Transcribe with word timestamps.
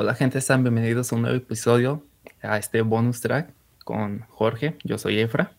Hola 0.00 0.14
gente, 0.14 0.40
sean 0.40 0.62
bienvenidos 0.62 1.12
a 1.12 1.16
un 1.16 1.22
nuevo 1.22 1.36
episodio, 1.36 2.06
a 2.40 2.56
este 2.56 2.82
bonus 2.82 3.20
track 3.20 3.52
con 3.82 4.20
Jorge. 4.28 4.76
Yo 4.84 4.96
soy 4.96 5.18
Efra. 5.18 5.56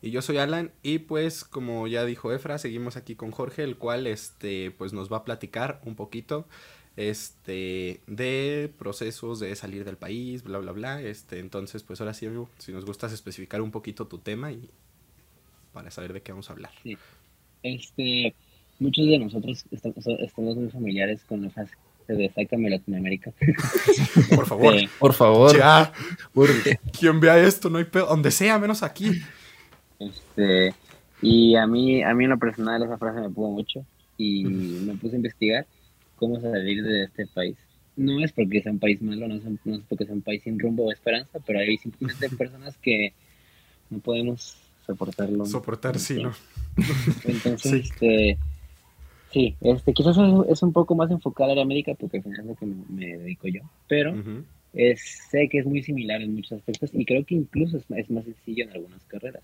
Y 0.00 0.12
yo 0.12 0.22
soy 0.22 0.36
Alan 0.36 0.70
y 0.84 1.00
pues 1.00 1.42
como 1.42 1.88
ya 1.88 2.04
dijo 2.04 2.32
Efra, 2.32 2.58
seguimos 2.58 2.96
aquí 2.96 3.16
con 3.16 3.32
Jorge, 3.32 3.64
el 3.64 3.76
cual 3.76 4.06
este 4.06 4.70
pues 4.70 4.92
nos 4.92 5.12
va 5.12 5.16
a 5.16 5.24
platicar 5.24 5.80
un 5.84 5.96
poquito 5.96 6.46
este 6.94 8.00
de 8.06 8.72
procesos 8.78 9.40
de 9.40 9.52
salir 9.56 9.84
del 9.84 9.96
país, 9.96 10.44
bla 10.44 10.58
bla 10.58 10.70
bla. 10.70 11.02
Este, 11.02 11.40
entonces, 11.40 11.82
pues 11.82 12.00
ahora 12.00 12.14
sí, 12.14 12.26
amigo, 12.26 12.48
si 12.58 12.70
nos 12.70 12.84
gustas 12.84 13.12
especificar 13.12 13.60
un 13.60 13.72
poquito 13.72 14.06
tu 14.06 14.18
tema 14.18 14.52
y 14.52 14.70
para 15.72 15.90
saber 15.90 16.12
de 16.12 16.22
qué 16.22 16.30
vamos 16.30 16.48
a 16.48 16.52
hablar. 16.52 16.70
Sí. 16.84 16.96
Este, 17.64 18.36
muchos 18.78 19.04
de 19.04 19.18
nosotros 19.18 19.64
estamos, 19.72 20.06
estamos 20.06 20.56
muy 20.58 20.70
familiares 20.70 21.24
con 21.24 21.42
la 21.42 21.50
frase 21.50 21.74
de 22.12 22.30
Sácame 22.34 22.70
Latinoamérica. 22.70 23.32
Por 24.34 24.46
favor. 24.46 24.74
Por 24.98 25.12
favor. 25.14 25.56
Ya. 25.56 25.92
Quien 26.98 27.20
vea 27.20 27.38
esto, 27.38 27.70
no 27.70 27.78
hay 27.78 27.84
pedo. 27.84 28.06
Donde 28.06 28.30
sea, 28.30 28.58
menos 28.58 28.82
aquí. 28.82 29.10
Este, 29.98 30.74
y 31.22 31.56
a 31.56 31.66
mí, 31.66 32.02
a 32.02 32.12
mí 32.14 32.24
en 32.24 32.30
lo 32.30 32.38
personal 32.38 32.82
esa 32.82 32.98
frase 32.98 33.20
me 33.20 33.30
pudo 33.30 33.48
mucho 33.50 33.84
y 34.18 34.44
me 34.44 34.94
puse 34.94 35.14
a 35.14 35.16
investigar 35.16 35.66
cómo 36.16 36.40
salir 36.40 36.82
de 36.82 37.04
este 37.04 37.26
país. 37.26 37.56
No 37.96 38.24
es 38.24 38.32
porque 38.32 38.62
sea 38.62 38.72
un 38.72 38.80
país 38.80 39.00
malo, 39.00 39.28
no 39.28 39.36
es, 39.36 39.42
no 39.64 39.76
es 39.76 39.82
porque 39.88 40.04
sea 40.04 40.14
un 40.14 40.22
país 40.22 40.42
sin 40.42 40.58
rumbo 40.58 40.86
o 40.86 40.92
esperanza, 40.92 41.38
pero 41.46 41.60
hay 41.60 41.78
simplemente 41.78 42.28
personas 42.36 42.76
que 42.78 43.12
no 43.90 43.98
podemos 44.00 44.56
soportarlo. 44.86 45.46
Soportar, 45.46 45.98
sí, 45.98 46.22
¿no? 46.22 46.34
Entonces, 47.24 47.84
este 47.84 48.38
Sí, 49.34 49.56
este, 49.62 49.92
quizás 49.92 50.16
es 50.48 50.62
un 50.62 50.72
poco 50.72 50.94
más 50.94 51.10
enfocado 51.10 51.50
a 51.50 51.56
la 51.56 51.62
América 51.62 51.92
porque 51.98 52.18
al 52.18 52.22
final 52.22 52.38
es 52.38 52.46
lo 52.46 52.54
que 52.54 52.66
me, 52.66 53.16
dedico 53.16 53.48
yo, 53.48 53.62
pero 53.88 54.14
sé 54.72 55.48
que 55.48 55.58
es 55.58 55.66
muy 55.66 55.82
similar 55.82 56.22
en 56.22 56.36
muchos 56.36 56.52
aspectos 56.52 56.90
y 56.92 57.04
creo 57.04 57.24
que 57.24 57.34
incluso 57.34 57.78
es, 57.78 58.10
más 58.10 58.24
sencillo 58.24 58.62
en 58.62 58.70
algunas 58.70 59.04
carreras. 59.06 59.42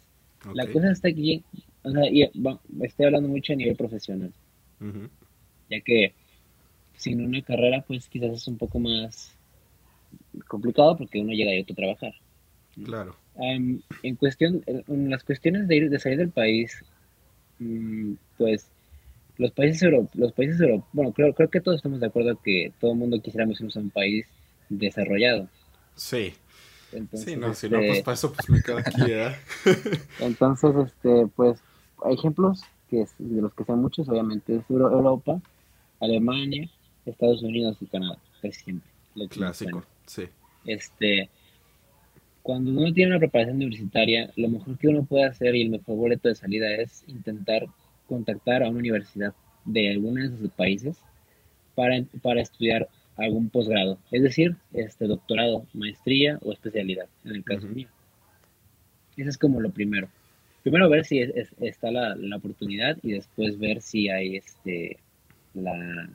La 0.54 0.68
cosa 0.68 0.92
está 0.92 1.08
aquí, 1.08 1.42
o 1.82 1.90
sea, 1.90 2.08
y, 2.08 2.22
estoy 2.22 3.06
hablando 3.06 3.28
mucho 3.28 3.52
a 3.52 3.56
nivel 3.56 3.74
profesional, 3.74 4.32
ya 5.68 5.80
que 5.80 6.14
sin 6.94 7.24
una 7.24 7.42
carrera 7.42 7.82
pues 7.84 8.08
quizás 8.08 8.30
es 8.30 8.46
un 8.46 8.58
poco 8.58 8.78
más 8.78 9.36
complicado 10.46 10.96
porque 10.98 11.20
uno 11.20 11.32
llega 11.32 11.52
y 11.52 11.62
otro 11.62 11.72
a 11.72 11.76
trabajar. 11.76 12.14
Claro. 12.84 13.16
en 13.34 14.14
cuestión, 14.20 14.62
en 14.66 15.10
las 15.10 15.24
cuestiones 15.24 15.66
de, 15.66 15.76
ir, 15.76 15.90
de 15.90 15.98
salir 15.98 16.18
del 16.18 16.30
país, 16.30 16.84
mm, 17.58 18.12
pues 18.38 18.70
los 19.40 19.52
países 19.52 19.82
europeos, 19.82 20.14
los 20.14 20.32
países 20.32 20.60
europeos, 20.60 20.84
bueno, 20.92 21.12
creo, 21.12 21.34
creo 21.34 21.48
que 21.48 21.60
todos 21.62 21.76
estamos 21.78 21.98
de 21.98 22.06
acuerdo 22.06 22.38
que 22.42 22.72
todo 22.78 22.92
el 22.92 22.98
mundo 22.98 23.20
quisiéramos 23.22 23.58
irnos 23.58 23.74
a 23.74 23.80
un 23.80 23.90
país 23.90 24.26
desarrollado. 24.68 25.48
Sí. 25.94 26.34
sí, 27.14 27.36
no, 27.36 27.54
si 27.54 27.70
no, 27.70 27.78
pues 27.78 27.90
este, 27.90 28.04
para 28.04 28.14
eso 28.14 28.32
pues 28.34 28.50
me 28.50 28.62
quedo 28.62 28.78
aquí, 28.78 29.00
¿verdad? 29.00 29.36
Entonces, 30.20 30.70
este, 30.86 31.26
pues, 31.34 31.58
ejemplos 32.10 32.60
que 32.90 33.06
de 33.18 33.40
los 33.40 33.54
que 33.54 33.64
sean 33.64 33.80
muchos, 33.80 34.08
obviamente, 34.10 34.56
es 34.56 34.62
Europa, 34.68 35.40
Alemania, 36.00 36.68
Estados 37.06 37.42
Unidos 37.42 37.78
y 37.80 37.86
Canadá, 37.86 38.18
casi 38.42 38.60
siempre. 38.60 38.90
Clásico, 39.30 39.84
sí. 40.04 40.24
Este, 40.66 41.30
cuando 42.42 42.72
uno 42.72 42.92
tiene 42.92 43.12
una 43.12 43.20
preparación 43.20 43.56
universitaria, 43.56 44.30
lo 44.36 44.50
mejor 44.50 44.76
que 44.76 44.88
uno 44.88 45.04
puede 45.04 45.24
hacer 45.24 45.54
y 45.54 45.62
el 45.62 45.70
mejor 45.70 45.96
boleto 45.96 46.28
de 46.28 46.34
salida 46.34 46.74
es 46.74 47.04
intentar 47.06 47.66
contactar 48.10 48.64
a 48.64 48.68
una 48.68 48.80
universidad 48.80 49.32
de 49.64 49.90
alguno 49.90 50.20
de 50.20 50.36
sus 50.36 50.50
países 50.50 50.98
para, 51.76 52.02
para 52.20 52.42
estudiar 52.42 52.88
algún 53.16 53.48
posgrado, 53.48 53.98
es 54.10 54.22
decir, 54.22 54.56
este 54.72 55.06
doctorado, 55.06 55.64
maestría 55.72 56.38
o 56.42 56.52
especialidad, 56.52 57.06
en 57.24 57.36
el 57.36 57.44
caso 57.44 57.68
mío. 57.68 57.88
Eso 59.16 59.28
es 59.28 59.38
como 59.38 59.60
lo 59.60 59.70
primero. 59.70 60.08
Primero 60.62 60.88
ver 60.88 61.04
si 61.04 61.20
está 61.60 61.90
la, 61.90 62.16
oportunidad 62.36 62.98
y 63.02 63.12
después 63.12 63.58
ver 63.58 63.80
si 63.80 64.08
hay 64.08 64.36
este 64.36 64.98
la 65.54 66.08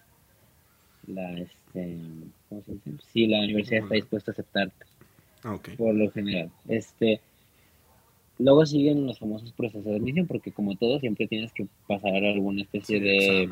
la 1.08 1.40
este 1.40 1.98
¿cómo 2.50 2.62
se 2.64 2.74
dice? 2.74 2.92
si 3.12 3.28
la 3.28 3.40
universidad 3.40 3.84
está 3.84 3.96
dispuesta 3.96 4.32
a 4.32 4.34
aceptarte. 4.34 4.86
Por 5.78 5.94
lo 5.96 6.10
general. 6.12 6.50
Este 6.68 7.22
Luego 8.38 8.66
siguen 8.66 9.06
los 9.06 9.18
famosos 9.18 9.54
procesos 9.54 9.86
de 9.86 9.96
admisión, 9.96 10.28
porque 10.28 10.52
como 10.52 10.76
todo, 10.76 11.00
siempre 11.00 11.26
tienes 11.28 11.54
que 11.54 11.68
pasar 11.88 12.14
alguna 12.16 12.64
especie 12.64 13.00
de, 13.00 13.48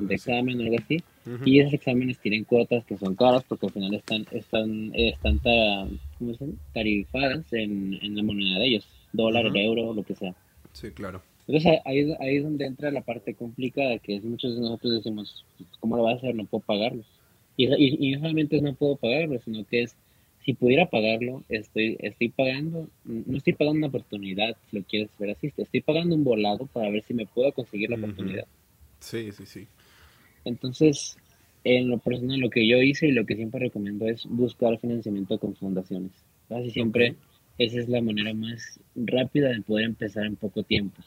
de 0.00 0.14
examen 0.14 0.60
o 0.60 0.64
algo 0.64 0.76
así. 0.78 1.02
Y 1.46 1.60
esos 1.60 1.72
exámenes 1.72 2.18
tienen 2.18 2.44
cuotas 2.44 2.84
que 2.84 2.98
son 2.98 3.14
caras, 3.14 3.42
porque 3.48 3.66
al 3.66 3.72
final 3.72 3.94
están 3.94 4.26
están 4.30 4.92
están 4.94 5.40
tarifadas 6.74 7.52
en, 7.52 7.98
en, 8.02 8.16
la 8.16 8.22
moneda 8.22 8.58
de 8.58 8.66
ellos, 8.66 8.86
dólar, 9.12 9.46
euro, 9.56 9.94
lo 9.94 10.02
que 10.02 10.14
sea. 10.14 10.34
Sí, 10.72 10.90
claro. 10.90 11.22
Entonces 11.46 11.80
ahí, 11.86 12.14
ahí 12.20 12.36
es 12.36 12.44
donde 12.44 12.66
entra 12.66 12.90
la 12.90 13.00
parte 13.00 13.34
complicada, 13.34 13.98
que 13.98 14.16
es 14.16 14.24
muchos 14.24 14.54
de 14.54 14.60
nosotros 14.60 14.92
decimos, 14.92 15.46
¿cómo 15.80 15.96
lo 15.96 16.02
vas 16.02 16.14
a 16.14 16.18
hacer? 16.18 16.34
No 16.34 16.44
puedo 16.44 16.62
pagarlo. 16.62 17.02
Y, 17.56 17.66
y, 17.66 17.96
y 17.98 18.12
no 18.12 18.20
solamente 18.20 18.60
no 18.60 18.74
puedo 18.74 18.96
pagarlo, 18.96 19.40
sino 19.42 19.64
que 19.64 19.84
es 19.84 19.96
si 20.48 20.54
pudiera 20.54 20.88
pagarlo, 20.88 21.44
estoy, 21.50 21.98
estoy 22.00 22.30
pagando, 22.30 22.88
no 23.04 23.36
estoy 23.36 23.52
pagando 23.52 23.80
una 23.80 23.88
oportunidad, 23.88 24.56
si 24.70 24.78
lo 24.78 24.82
quieres 24.82 25.10
ver 25.18 25.32
así, 25.32 25.52
estoy 25.54 25.82
pagando 25.82 26.14
un 26.14 26.24
volado 26.24 26.64
para 26.64 26.88
ver 26.88 27.04
si 27.04 27.12
me 27.12 27.26
puedo 27.26 27.52
conseguir 27.52 27.90
la 27.90 27.96
oportunidad. 27.96 28.46
Sí, 28.98 29.30
sí, 29.32 29.44
sí. 29.44 29.66
Entonces, 30.46 31.18
en 31.64 31.90
lo 31.90 31.98
personal, 31.98 32.40
lo 32.40 32.48
que 32.48 32.66
yo 32.66 32.78
hice 32.78 33.08
y 33.08 33.12
lo 33.12 33.26
que 33.26 33.36
siempre 33.36 33.60
recomiendo 33.60 34.08
es 34.08 34.24
buscar 34.24 34.78
financiamiento 34.78 35.38
con 35.38 35.54
fundaciones. 35.54 36.12
Casi 36.48 36.70
siempre 36.70 37.16
esa 37.58 37.80
es 37.80 37.88
la 37.90 38.00
manera 38.00 38.32
más 38.32 38.80
rápida 38.96 39.50
de 39.50 39.60
poder 39.60 39.84
empezar 39.84 40.24
en 40.24 40.36
poco 40.36 40.62
tiempo. 40.62 41.02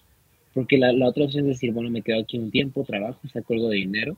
Porque 0.53 0.77
la, 0.77 0.93
la, 0.93 1.07
otra 1.07 1.23
opción 1.23 1.45
es 1.45 1.55
decir, 1.55 1.71
bueno, 1.71 1.89
me 1.89 2.03
quedo 2.03 2.19
aquí 2.19 2.37
un 2.37 2.51
tiempo, 2.51 2.83
trabajo, 2.83 3.27
saco 3.27 3.55
algo 3.55 3.69
de 3.69 3.77
dinero 3.77 4.17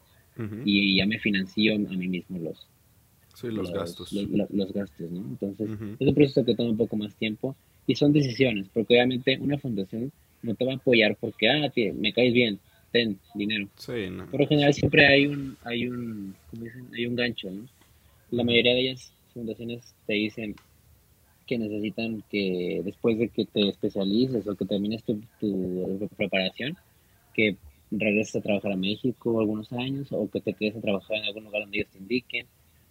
y 0.65 0.97
ya 0.97 1.05
me 1.05 1.17
financio 1.19 1.75
a 1.75 1.77
mí 1.77 2.07
mismo 2.09 2.39
los, 2.39 2.67
Sí, 3.33 3.47
los, 3.47 3.71
gastos. 3.71 4.13
Los, 4.13 4.73
gastos, 4.73 5.11
¿no? 5.11 5.19
Entonces, 5.21 5.69
es 5.99 6.07
un 6.07 6.15
proceso 6.15 6.45
que 6.45 6.55
toma 6.55 6.69
un 6.69 6.77
poco 6.77 6.95
más 6.95 7.15
tiempo 7.15 7.55
y 7.87 7.95
son 7.95 8.13
decisiones, 8.13 8.67
porque 8.73 8.93
obviamente 8.93 9.37
una 9.39 9.57
fundación 9.57 10.11
no 10.43 10.53
te 10.55 10.65
va 10.65 10.73
a 10.73 10.75
apoyar 10.75 11.17
porque, 11.19 11.49
ah, 11.49 11.71
me 11.95 12.13
caes 12.13 12.33
bien, 12.33 12.59
ten 12.91 13.19
dinero. 13.33 13.67
Sí, 13.77 14.09
no. 14.11 14.27
Por 14.27 14.41
lo 14.41 14.47
general 14.47 14.73
siempre 14.73 15.07
hay 15.07 15.25
un, 15.25 15.57
hay 15.63 15.87
un, 15.87 16.35
¿cómo 16.51 16.63
dicen? 16.63 16.87
Hay 16.93 17.05
un 17.07 17.15
gancho, 17.15 17.49
¿no? 17.49 17.65
La 18.29 18.43
mayoría 18.43 18.73
de 18.73 18.81
ellas, 18.81 19.11
fundaciones, 19.33 19.95
te 20.05 20.13
dicen 20.13 20.55
que 21.47 21.57
necesitan 21.57 22.23
que 22.29 22.81
después 22.85 23.17
de 23.17 23.29
que 23.29 23.45
te 23.45 23.69
especialices 23.69 24.47
o 24.47 24.55
que 24.55 24.65
termines 24.65 25.03
tu, 25.03 25.19
tu 25.39 26.07
preparación, 26.15 26.77
que 27.33 27.57
regreses 27.91 28.37
a 28.37 28.41
trabajar 28.41 28.71
a 28.71 28.77
México 28.77 29.39
algunos 29.39 29.71
años 29.73 30.07
o 30.11 30.29
que 30.29 30.39
te 30.39 30.53
quedes 30.53 30.77
a 30.77 30.81
trabajar 30.81 31.17
en 31.17 31.25
algún 31.25 31.45
lugar 31.45 31.63
donde 31.63 31.79
ellos 31.79 31.91
te 31.91 31.97
indiquen 31.97 32.47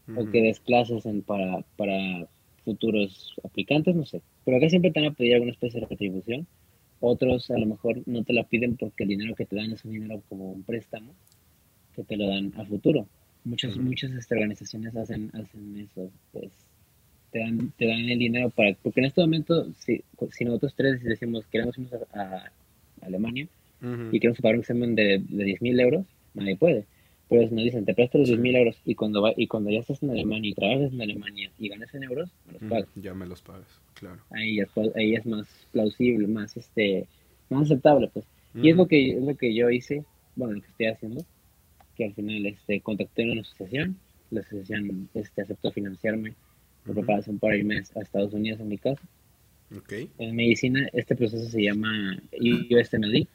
o 0.09 0.27
que 0.31 0.43
des 0.43 0.61
clases 0.61 1.07
en, 1.07 1.23
para, 1.23 1.65
para 1.77 2.27
futuros 2.65 3.35
aplicantes, 3.45 3.95
no 3.95 4.05
sé. 4.05 4.21
Pero 4.45 4.57
acá 4.57 4.69
siempre 4.69 4.91
te 4.91 5.01
van 5.01 5.11
a 5.11 5.15
pedir 5.15 5.35
alguna 5.35 5.53
especie 5.53 5.81
de 5.81 5.87
retribución. 5.87 6.47
Otros 7.01 7.51
a 7.51 7.59
lo 7.59 7.67
mejor 7.67 8.01
no 8.07 8.23
te 8.23 8.33
la 8.33 8.45
piden 8.45 8.77
porque 8.77 9.03
el 9.05 9.11
dinero 9.11 9.35
que 9.35 9.45
te 9.45 9.57
dan 9.57 9.73
es 9.73 9.85
un 9.85 9.93
dinero 9.93 10.23
como 10.29 10.53
un 10.53 10.63
préstamo 10.63 11.13
que 11.95 12.05
te 12.05 12.17
lo 12.17 12.29
dan 12.29 12.53
a 12.57 12.65
futuro. 12.65 13.07
Muchas, 13.45 13.77
muchas 13.77 14.13
este, 14.13 14.35
organizaciones 14.35 14.95
hacen, 14.95 15.31
hacen 15.35 15.81
eso, 15.81 16.11
pues 16.31 16.51
te 17.33 17.41
dan, 17.41 17.73
te 17.77 17.87
dan 17.87 18.09
el 18.09 18.19
dinero 18.19 18.51
para, 18.51 18.75
porque 18.75 19.01
en 19.01 19.07
este 19.07 19.21
momento, 19.21 19.73
si, 19.79 20.03
si 20.31 20.45
nosotros 20.45 20.75
tres 20.77 21.03
decimos 21.03 21.45
queremos 21.47 21.77
irnos 21.77 21.93
a, 22.15 22.51
Alemania 23.01 23.49
y 24.13 24.21
queremos 24.21 24.41
pagar 24.41 24.55
un 24.55 24.61
examen 24.61 24.95
de, 24.95 25.21
de 25.29 25.45
10 25.45 25.61
mil 25.61 25.81
euros, 25.81 26.07
nadie 26.35 26.55
puede 26.55 26.87
pues 27.33 27.51
nos 27.51 27.65
dicen, 27.65 27.87
te 27.87 27.95
presto 27.95 28.19
los 28.19 28.29
10 28.29 28.41
mil 28.41 28.55
euros 28.55 28.77
y 28.85 28.95
cuando, 28.95 29.23
va, 29.23 29.33
y 29.35 29.47
cuando 29.47 29.71
ya 29.71 29.79
estás 29.79 30.03
en 30.03 30.11
Alemania 30.11 30.51
y 30.51 30.55
trabajas 30.55 30.93
en 30.93 31.01
Alemania 31.01 31.51
y 31.59 31.69
ganas 31.71 31.95
en 31.95 32.03
euros, 32.03 32.31
me 32.45 32.53
los 32.53 32.63
pagas. 32.71 32.89
ya 32.95 33.15
me 33.15 33.25
los 33.25 33.41
pagas, 33.41 33.81
claro. 33.95 34.21
Ahí 34.33 34.57
ya, 34.57 34.67
ahí 34.97 35.15
es 35.15 35.25
más 35.25 35.49
plausible, 35.73 36.27
más 36.27 36.55
este 36.59 37.07
más 37.49 37.63
aceptable, 37.63 38.11
pues. 38.13 38.27
Y 38.55 38.69
es 38.69 38.77
lo 38.77 38.87
que 38.87 39.13
es 39.13 39.23
lo 39.23 39.35
que 39.35 39.55
yo 39.55 39.71
hice, 39.71 40.05
bueno, 40.37 40.53
lo 40.53 40.61
que 40.61 40.69
estoy 40.69 40.87
haciendo, 40.89 41.25
que 41.97 42.05
al 42.05 42.13
final 42.13 42.45
este 42.45 42.83
contacté 42.83 43.23
a 43.23 43.33
una 43.33 43.41
asociación, 43.41 43.97
la 44.31 44.41
asociación 44.41 45.09
este 45.15 45.41
aceptó 45.41 45.73
financiarme 45.73 46.35
por 46.85 46.97
preparación 46.97 47.39
para 47.39 47.57
irme 47.57 47.79
a 47.79 48.01
Estados 48.01 48.35
Unidos 48.35 48.61
en 48.61 48.69
mi 48.69 48.77
caso. 48.77 49.01
Okay. 49.75 50.11
En 50.19 50.37
medicina 50.37 50.87
este 50.93 51.17
proceso 51.17 51.49
se 51.49 51.63
llama 51.63 52.21
USMLE, 52.31 53.27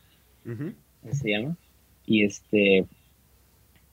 se 1.12 1.32
llama, 1.32 1.58
y 2.06 2.24
este 2.24 2.86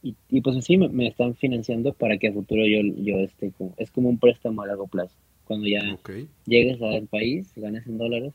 y, 0.04 0.14
y 0.28 0.42
pues 0.42 0.56
así 0.58 0.76
me, 0.76 0.90
me, 0.90 1.08
están 1.08 1.34
financiando 1.34 1.94
para 1.94 2.18
que 2.18 2.28
a 2.28 2.32
futuro 2.32 2.66
yo, 2.66 2.80
yo 2.98 3.20
esté 3.20 3.50
como, 3.52 3.74
es 3.78 3.90
como 3.90 4.10
un 4.10 4.18
préstamo 4.18 4.60
a 4.60 4.66
largo 4.66 4.86
plazo. 4.86 5.16
Cuando 5.46 5.66
ya 5.66 5.98
llegues 6.46 6.80
al 6.82 7.06
país, 7.06 7.50
ganes 7.56 7.86
en 7.86 7.96
dólares, 7.96 8.34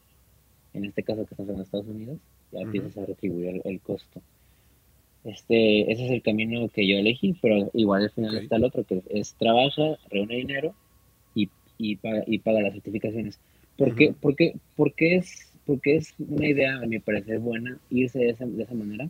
en 0.74 0.86
este 0.86 1.04
caso 1.04 1.26
que 1.26 1.36
estás 1.36 1.48
en 1.48 1.62
Estados 1.62 1.88
Unidos, 1.88 2.18
ya 2.52 2.62
empiezas 2.62 2.98
a 2.98 3.06
retribuir 3.06 3.62
el, 3.64 3.80
costo. 3.82 4.20
Este, 5.24 5.92
ese 5.92 6.06
es 6.06 6.12
el 6.12 6.24
camino 6.24 6.68
que 6.70 6.88
yo 6.88 6.98
elegí, 6.98 7.36
pero 7.40 7.70
igual 7.76 8.04
al 8.04 8.12
final 8.12 8.36
está 8.36 8.56
el 8.56 8.64
otro, 8.64 8.84
que 8.84 9.04
es 9.10 9.36
trabaja, 9.36 9.98
reúne 10.10 10.38
dinero 10.38 10.74
y, 11.36 11.50
y, 11.78 11.98
paga, 11.98 12.24
y 12.26 12.40
paga 12.40 12.62
las 12.62 12.74
certificaciones. 12.74 13.40
¿Por, 13.78 13.96
qué, 13.96 14.16
porque, 14.20 14.56
porque, 14.76 15.18
es, 15.18 15.52
porque 15.68 15.98
es 15.98 16.16
una 16.18 16.48
idea, 16.48 16.78
a 16.78 16.86
mi 16.88 16.98
parecer, 16.98 17.40
buena 17.40 17.78
irse 17.92 18.18
de 18.18 18.30
esa, 18.30 18.48
de 18.48 18.64
esa 18.64 18.74
manera? 18.74 19.08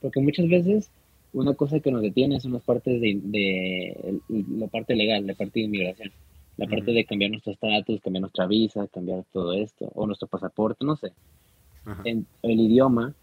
Porque 0.00 0.20
muchas 0.20 0.48
veces 0.48 0.90
una 1.32 1.54
cosa 1.54 1.80
que 1.80 1.90
nos 1.90 2.02
detiene 2.02 2.40
son 2.40 2.52
las 2.52 2.62
partes 2.62 3.00
de, 3.00 3.20
de, 3.22 4.20
la 4.58 4.66
parte 4.66 4.94
legal, 4.94 5.26
la 5.26 5.34
parte 5.34 5.60
de 5.60 5.66
inmigración, 5.66 6.12
la 6.56 6.66
parte 6.66 6.92
de 6.92 7.04
cambiar 7.04 7.30
nuestro 7.30 7.52
estatus, 7.52 8.00
cambiar 8.00 8.22
nuestra 8.22 8.46
visa, 8.46 8.86
cambiar 8.88 9.24
todo 9.32 9.54
esto, 9.54 9.90
o 9.94 10.06
nuestro 10.06 10.28
pasaporte, 10.28 10.84
no 10.84 10.96
sé. 10.96 11.12
En, 12.04 12.26
el 12.42 12.60
idioma, 12.60 13.14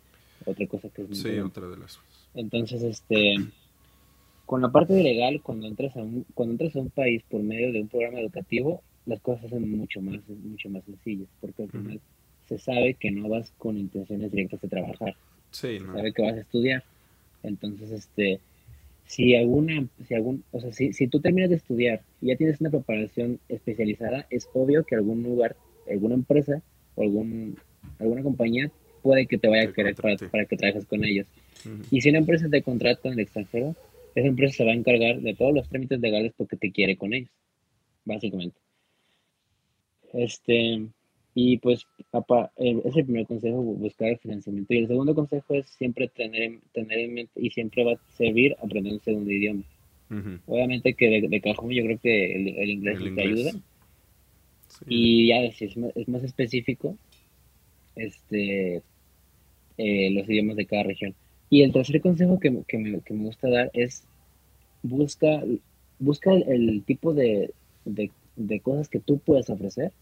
otra 0.45 0.67
cosa 0.67 0.89
que 0.89 1.03
es 1.03 1.07
muy 1.07 1.17
Sí, 1.17 1.39
otra 1.39 1.67
de 1.67 1.77
las 1.77 2.00
entonces, 2.33 2.83
este, 2.83 3.35
con 4.45 4.61
la 4.61 4.71
parte 4.71 5.01
legal, 5.01 5.41
cuando 5.41 5.67
entras 5.67 5.95
a 5.97 6.01
un, 6.01 6.25
cuando 6.33 6.53
entras 6.53 6.75
a 6.75 6.79
un 6.79 6.89
país 6.89 7.23
por 7.29 7.41
medio 7.41 7.71
de 7.71 7.81
un 7.81 7.88
programa 7.88 8.19
educativo, 8.19 8.81
las 9.06 9.19
cosas 9.21 9.50
son 9.50 9.69
mucho 9.69 10.01
más, 10.01 10.19
mucho 10.27 10.69
más 10.69 10.83
sencillas, 10.83 11.27
porque 11.41 11.63
al 11.63 11.71
final 11.71 12.00
se 12.47 12.57
sabe 12.57 12.94
que 12.95 13.11
no 13.11 13.29
vas 13.29 13.51
con 13.57 13.77
intenciones 13.77 14.31
directas 14.31 14.61
de 14.61 14.67
trabajar. 14.67 15.15
Sí, 15.51 15.79
se 15.79 15.85
sabe 15.85 16.13
que 16.13 16.21
vas 16.21 16.33
a 16.33 16.41
estudiar. 16.41 16.83
Entonces, 17.44 17.91
este, 17.91 18.39
si 19.06 19.36
alguna, 19.36 19.88
si 20.07 20.13
algún, 20.13 20.44
o 20.51 20.59
sea, 20.59 20.71
si, 20.71 20.94
si 20.94 21.07
tú 21.07 21.19
terminas 21.19 21.50
de 21.50 21.56
estudiar 21.56 22.01
y 22.21 22.27
ya 22.27 22.36
tienes 22.36 22.62
una 22.62 22.69
preparación 22.69 23.39
especializada, 23.50 24.27
es 24.30 24.47
obvio 24.53 24.83
que 24.83 24.95
algún 24.95 25.24
lugar, 25.24 25.56
alguna 25.89 26.15
empresa 26.15 26.62
o 26.95 27.03
algún, 27.03 27.57
alguna 27.97 28.24
compañía 28.24 28.71
puede 29.01 29.25
que 29.25 29.38
te 29.38 29.47
vaya 29.47 29.69
a 29.69 29.74
querer 29.74 29.95
para, 29.95 30.15
para, 30.18 30.45
que 30.45 30.57
trabajes 30.57 30.86
con 30.86 31.03
ellos. 31.03 31.27
Y 31.89 32.01
si 32.01 32.09
una 32.09 32.19
empresa 32.19 32.50
te 32.50 32.62
contrata 32.62 33.07
en 33.07 33.13
el 33.13 33.21
extranjero, 33.21 33.75
esa 34.15 34.27
empresa 34.27 34.57
se 34.57 34.65
va 34.65 34.71
a 34.71 34.75
encargar 34.75 35.21
de 35.21 35.33
todos 35.33 35.53
los 35.53 35.68
trámites 35.69 36.00
legales 36.00 36.33
porque 36.35 36.57
te 36.57 36.71
quiere 36.71 36.97
con 36.97 37.13
ellos, 37.13 37.31
básicamente. 38.06 38.57
Este, 40.13 40.88
y 41.41 41.57
pues 41.57 41.88
eh, 42.57 42.81
es 42.83 42.97
el 42.97 43.06
primer 43.06 43.25
consejo, 43.25 43.62
buscar 43.62 44.09
el 44.09 44.18
financiamiento. 44.18 44.74
Y 44.74 44.77
el 44.80 44.88
segundo 44.88 45.15
consejo 45.15 45.53
es 45.53 45.68
siempre 45.68 46.09
tener, 46.09 46.59
tener 46.74 47.00
en 47.00 47.13
mente 47.13 47.31
y 47.38 47.50
siempre 47.50 47.86
va 47.86 47.94
a 47.94 48.00
servir 48.18 48.57
aprender 48.62 48.94
un 48.94 49.00
segundo 49.00 49.31
idioma. 49.31 49.63
Obviamente 50.47 50.95
que 50.95 51.07
de, 51.07 51.27
de, 51.30 51.41
cajón 51.41 51.69
yo 51.69 51.83
creo 51.83 52.00
que 52.00 52.36
el, 52.36 52.69
inglés, 52.69 52.97
te 53.15 53.21
ayuda. 53.21 53.51
Y 54.88 55.27
ya 55.27 55.51
si 55.51 55.65
es 55.65 55.77
más, 55.77 55.91
es 55.95 56.07
más 56.09 56.24
específico, 56.24 56.97
este, 57.95 58.81
eh, 59.77 60.12
los 60.12 60.27
idiomas 60.27 60.57
de 60.57 60.65
cada 60.65 60.83
región. 60.83 61.15
Y 61.50 61.62
el 61.62 61.71
tercer 61.71 62.01
consejo 62.01 62.39
que, 62.39 62.51
que, 62.68 62.77
me, 62.80 63.00
que 63.01 63.13
me, 63.13 63.25
gusta 63.25 63.50
dar 63.50 63.69
es 63.74 64.03
busca, 64.83 65.44
busca 66.00 66.33
el, 66.33 66.83
tipo 66.83 67.13
de, 67.13 67.53
de, 67.85 68.12
de, 68.35 68.59
cosas 68.59 68.89
que 68.89 69.00
tú 69.00 69.19
puedes 69.19 69.50
ofrecer 69.50 69.94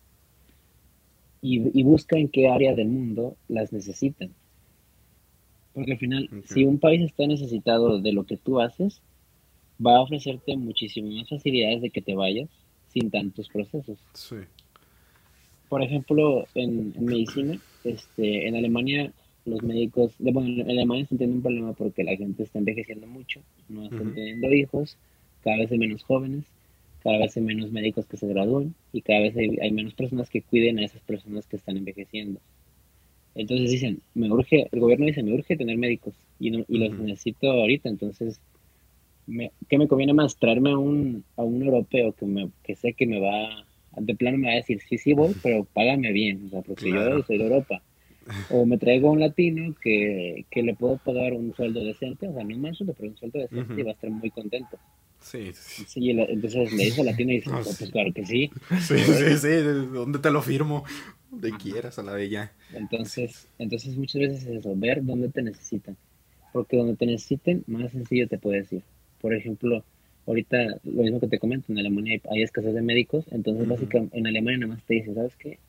y, 1.41 1.79
y, 1.79 1.83
busca 1.83 2.17
en 2.17 2.29
qué 2.29 2.49
área 2.49 2.73
del 2.75 2.87
mundo 2.87 3.35
las 3.47 3.71
necesitan. 3.71 4.31
Porque 5.73 5.93
al 5.93 5.97
final, 5.99 6.29
si 6.45 6.65
un 6.65 6.79
país 6.79 7.01
está 7.01 7.27
necesitado 7.27 8.01
de 8.01 8.11
lo 8.11 8.25
que 8.25 8.37
tú 8.37 8.59
haces, 8.59 9.01
va 9.85 9.97
a 9.97 10.01
ofrecerte 10.01 10.57
muchísimas 10.57 11.13
más 11.13 11.29
facilidades 11.29 11.81
de 11.81 11.89
que 11.91 12.01
te 12.01 12.15
vayas 12.15 12.49
sin 12.89 13.11
tantos 13.11 13.47
procesos. 13.49 13.99
Sí. 14.13 14.37
Por 15.69 15.83
ejemplo, 15.83 16.45
en, 16.55 16.93
en 16.95 17.05
medicina, 17.05 17.59
este, 17.83 18.47
en 18.47 18.55
Alemania 18.55 19.13
los 19.47 19.63
médicos, 19.63 20.13
bueno, 20.19 20.61
en 20.61 20.69
Alemania 20.69 21.05
se 21.05 21.15
entiende 21.15 21.37
un 21.37 21.41
problema 21.41 21.73
porque 21.73 22.03
la 22.03 22.15
gente 22.15 22.43
está 22.43 22.59
envejeciendo 22.59 23.07
mucho, 23.07 23.41
no 23.69 23.83
están 23.83 24.13
teniendo 24.13 24.53
hijos, 24.53 24.97
cada 25.43 25.57
vez 25.57 25.71
hay 25.71 25.77
menos 25.77 26.03
jóvenes, 26.03 26.43
cada 27.03 27.17
vez 27.17 27.35
hay 27.37 27.43
menos 27.43 27.71
médicos 27.71 28.05
que 28.05 28.17
se 28.17 28.27
gradúen 28.27 28.75
y 28.91 29.01
cada 29.01 29.21
vez 29.21 29.35
hay, 29.37 29.71
menos 29.71 29.93
personas 29.93 30.29
que 30.29 30.41
cuiden 30.41 30.79
a 30.79 30.85
esas 30.85 31.01
personas 31.01 31.47
que 31.47 31.57
están 31.57 31.77
envejeciendo. 31.77 32.39
Entonces 33.35 33.69
dicen, 33.69 34.01
me 34.15 34.31
urge, 34.31 34.67
el 34.71 34.79
gobierno 34.79 35.05
dice, 35.05 35.23
me 35.23 35.33
urge 35.33 35.57
tener 35.57 35.77
médicos 35.77 36.15
y, 36.39 36.55
y 36.55 36.77
los 36.77 36.97
necesito 36.97 37.51
ahorita, 37.51 37.87
entonces, 37.87 38.41
me, 39.27 39.51
¿qué 39.69 39.77
me 39.77 39.87
conviene 39.87 40.13
más? 40.13 40.37
Traerme 40.37 40.71
a 40.71 40.77
un, 40.77 41.23
a 41.35 41.43
un 41.43 41.61
europeo 41.61 42.13
que, 42.13 42.25
me, 42.25 42.49
que 42.63 42.75
sé 42.75 42.93
que 42.93 43.05
me 43.05 43.19
va, 43.19 43.65
de 43.95 44.15
plano 44.15 44.37
me 44.37 44.47
va 44.47 44.53
a 44.53 44.57
decir, 44.57 44.81
sí, 44.81 44.97
sí 44.97 45.13
voy, 45.13 45.35
pero 45.43 45.65
págame 45.65 46.11
bien, 46.11 46.47
o 46.47 46.49
sea, 46.49 46.61
porque 46.61 46.89
yo 46.89 47.23
soy 47.23 47.37
de 47.37 47.43
Europa 47.43 47.81
o 48.49 48.65
me 48.65 48.77
traigo 48.77 49.11
un 49.11 49.19
latino 49.19 49.75
que, 49.81 50.45
que, 50.49 50.63
le 50.63 50.75
puedo 50.75 50.97
pagar 50.97 51.33
un 51.33 51.53
sueldo 51.55 51.83
decente, 51.83 52.27
o 52.27 52.33
sea, 52.33 52.43
no 52.43 52.55
un 52.55 52.75
sueldo, 52.75 52.93
pero 52.93 53.09
un 53.09 53.17
sueldo 53.17 53.39
decente 53.39 53.81
y 53.81 53.83
va 53.83 53.91
a 53.91 53.93
estar 53.93 54.09
muy 54.09 54.29
contento. 54.31 54.77
Sí, 55.19 55.51
sí. 55.53 55.83
sí 55.87 56.09
entonces 56.11 56.71
le 56.73 56.85
dice 56.85 57.01
al 57.01 57.07
latino 57.07 57.31
y 57.31 57.35
dice, 57.37 57.49
oh, 57.49 57.61
pues 57.63 57.89
claro 57.91 58.13
que 58.13 58.25
sí. 58.25 58.51
Sí, 58.81 58.97
sí, 58.99 59.37
sí, 59.37 59.61
¿dónde 59.91 60.19
te 60.19 60.31
lo 60.31 60.41
firmo? 60.41 60.83
Donde 61.31 61.51
quieras, 61.57 61.99
a 61.99 62.03
la 62.03 62.23
ya. 62.23 62.53
Entonces, 62.73 63.47
entonces 63.59 63.97
muchas 63.97 64.21
veces 64.21 64.43
es 64.43 64.59
eso, 64.59 64.73
ver 64.75 65.03
dónde 65.03 65.29
te 65.29 65.41
necesitan. 65.41 65.97
Porque 66.53 66.77
donde 66.77 66.95
te 66.95 67.05
necesiten, 67.05 67.63
más 67.67 67.91
sencillo 67.91 68.27
te 68.27 68.37
puedes 68.37 68.71
ir. 68.71 68.83
Por 69.19 69.33
ejemplo, 69.33 69.83
ahorita, 70.25 70.57
lo 70.83 71.03
mismo 71.03 71.19
que 71.19 71.27
te 71.27 71.39
comento, 71.39 71.71
en 71.71 71.79
Alemania 71.79 72.21
hay, 72.29 72.43
escasez 72.43 72.73
de 72.73 72.81
médicos, 72.81 73.25
entonces 73.31 73.67
básicamente 73.67 74.17
en 74.17 74.27
Alemania 74.27 74.59
nada 74.59 74.73
más 74.75 74.83
te 74.83 74.95
dice, 74.95 75.13
¿sabes 75.13 75.35
qué? 75.35 75.59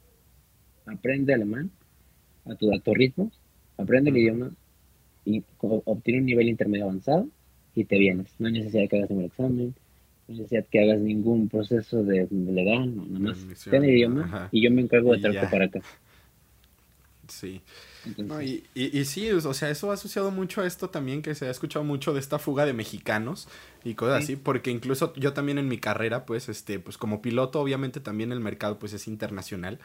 Aprende 0.86 1.34
alemán 1.34 1.70
a 2.48 2.54
tu, 2.56 2.72
a 2.72 2.94
ritmo, 2.94 3.30
aprende 3.76 4.10
el 4.10 4.16
idioma 4.16 4.50
y 5.24 5.42
obtiene 5.60 6.20
un 6.20 6.26
nivel 6.26 6.48
intermedio 6.48 6.86
avanzado 6.86 7.28
y 7.74 7.84
te 7.84 7.98
vienes. 7.98 8.28
No 8.38 8.48
hay 8.48 8.54
necesidad 8.54 8.82
de 8.82 8.88
que 8.88 8.96
hagas 8.96 9.10
ningún 9.10 9.26
examen, 9.26 9.74
no 10.26 10.34
hay 10.34 10.34
necesidad 10.36 10.62
de 10.62 10.68
que 10.68 10.82
hagas 10.82 11.00
ningún 11.00 11.48
proceso 11.48 12.02
de, 12.02 12.26
legal, 12.30 12.96
no, 12.96 13.06
nada 13.06 13.18
más 13.18 13.64
ten 13.64 13.84
el 13.84 13.90
idioma 13.90 14.48
y 14.52 14.62
yo 14.62 14.70
me 14.70 14.82
encargo 14.82 15.12
de 15.12 15.20
traerte 15.20 15.46
para 15.48 15.64
acá. 15.66 15.80
Sí. 17.28 17.60
y, 18.42 18.64
y, 18.74 19.04
sí, 19.04 19.30
o 19.30 19.54
sea, 19.54 19.70
eso 19.70 19.90
ha 19.90 19.94
asociado 19.94 20.30
mucho 20.30 20.62
a 20.62 20.66
esto 20.66 20.88
también, 20.90 21.22
que 21.22 21.34
se 21.34 21.46
ha 21.46 21.50
escuchado 21.50 21.84
mucho 21.84 22.14
de 22.14 22.20
esta 22.20 22.38
fuga 22.38 22.64
de 22.64 22.72
mexicanos 22.72 23.48
y 23.84 23.94
cosas 23.94 24.24
así, 24.24 24.36
porque 24.36 24.70
incluso 24.70 25.12
yo 25.14 25.32
también 25.32 25.58
en 25.58 25.68
mi 25.68 25.78
carrera, 25.78 26.24
pues, 26.24 26.48
este, 26.48 26.78
pues 26.78 26.96
como 26.96 27.20
piloto, 27.20 27.60
obviamente 27.60 28.00
también 28.00 28.32
el 28.32 28.40
mercado, 28.40 28.78
pues, 28.78 28.92
es 28.92 29.06
internacional. 29.08 29.78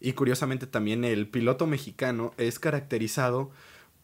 Y 0.00 0.12
curiosamente 0.12 0.66
también 0.66 1.04
el 1.04 1.28
piloto 1.28 1.66
mexicano 1.66 2.32
es 2.36 2.58
caracterizado 2.58 3.50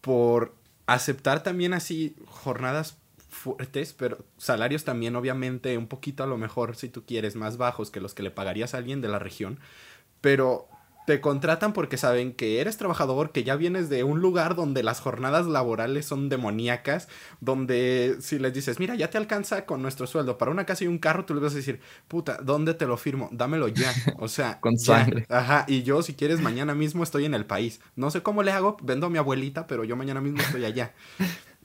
por 0.00 0.54
aceptar 0.86 1.42
también 1.42 1.72
así 1.72 2.16
jornadas 2.26 2.98
fuertes, 3.30 3.92
pero 3.92 4.24
salarios 4.38 4.84
también 4.84 5.16
obviamente 5.16 5.76
un 5.76 5.86
poquito 5.86 6.22
a 6.22 6.26
lo 6.26 6.38
mejor 6.38 6.76
si 6.76 6.88
tú 6.88 7.04
quieres 7.04 7.36
más 7.36 7.56
bajos 7.56 7.90
que 7.90 8.00
los 8.00 8.14
que 8.14 8.22
le 8.22 8.30
pagarías 8.30 8.74
a 8.74 8.78
alguien 8.78 9.00
de 9.00 9.08
la 9.08 9.18
región, 9.18 9.60
pero 10.20 10.68
te 11.06 11.20
contratan 11.20 11.72
porque 11.72 11.96
saben 11.96 12.32
que 12.32 12.60
eres 12.60 12.76
trabajador, 12.76 13.30
que 13.32 13.44
ya 13.44 13.56
vienes 13.56 13.88
de 13.88 14.04
un 14.04 14.20
lugar 14.20 14.54
donde 14.54 14.82
las 14.82 15.00
jornadas 15.00 15.46
laborales 15.46 16.06
son 16.06 16.28
demoníacas, 16.28 17.08
donde 17.40 18.16
si 18.20 18.38
les 18.38 18.54
dices, 18.54 18.78
mira, 18.78 18.94
ya 18.94 19.10
te 19.10 19.18
alcanza 19.18 19.66
con 19.66 19.82
nuestro 19.82 20.06
sueldo 20.06 20.38
para 20.38 20.50
una 20.50 20.66
casa 20.66 20.84
y 20.84 20.86
un 20.86 20.98
carro, 20.98 21.24
tú 21.24 21.34
les 21.34 21.42
vas 21.42 21.52
a 21.52 21.56
decir, 21.56 21.80
puta, 22.08 22.38
¿dónde 22.42 22.74
te 22.74 22.86
lo 22.86 22.96
firmo? 22.96 23.28
Dámelo 23.32 23.68
ya. 23.68 23.92
O 24.18 24.28
sea, 24.28 24.60
con 24.60 24.78
sangre. 24.78 25.26
Ajá, 25.28 25.64
y 25.68 25.82
yo 25.82 26.02
si 26.02 26.14
quieres 26.14 26.40
mañana 26.40 26.74
mismo 26.74 27.02
estoy 27.02 27.24
en 27.24 27.34
el 27.34 27.44
país. 27.44 27.80
No 27.96 28.10
sé 28.10 28.22
cómo 28.22 28.42
le 28.42 28.52
hago, 28.52 28.76
vendo 28.82 29.06
a 29.06 29.10
mi 29.10 29.18
abuelita, 29.18 29.66
pero 29.66 29.84
yo 29.84 29.96
mañana 29.96 30.20
mismo 30.20 30.40
estoy 30.40 30.64
allá. 30.64 30.92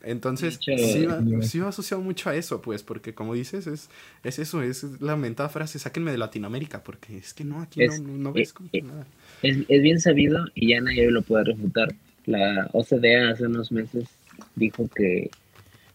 Entonces, 0.01 0.59
sí 0.61 1.05
va, 1.05 1.21
sí 1.41 1.59
va, 1.59 1.69
asociado 1.69 2.01
mucho 2.01 2.29
a 2.29 2.35
eso, 2.35 2.61
pues, 2.61 2.83
porque 2.83 3.13
como 3.13 3.33
dices, 3.33 3.67
es, 3.67 3.89
es 4.23 4.39
eso, 4.39 4.61
es 4.61 5.01
la 5.01 5.15
mentada 5.15 5.49
frase, 5.49 5.77
sáquenme 5.77 6.11
de 6.11 6.17
Latinoamérica, 6.17 6.83
porque 6.83 7.17
es 7.17 7.33
que 7.33 7.43
no, 7.43 7.61
aquí 7.61 7.85
no, 7.85 7.97
no, 7.99 8.31
ves 8.31 8.53
como 8.53 8.69
nada. 8.81 9.05
Es, 9.41 9.57
es, 9.67 9.81
bien 9.81 9.99
sabido 9.99 10.45
y 10.55 10.69
ya 10.69 10.81
nadie 10.81 11.09
lo 11.11 11.21
puede 11.21 11.45
refutar. 11.45 11.89
La 12.25 12.69
OCDE 12.73 13.29
hace 13.29 13.45
unos 13.45 13.71
meses 13.71 14.07
dijo 14.55 14.87
que, 14.89 15.29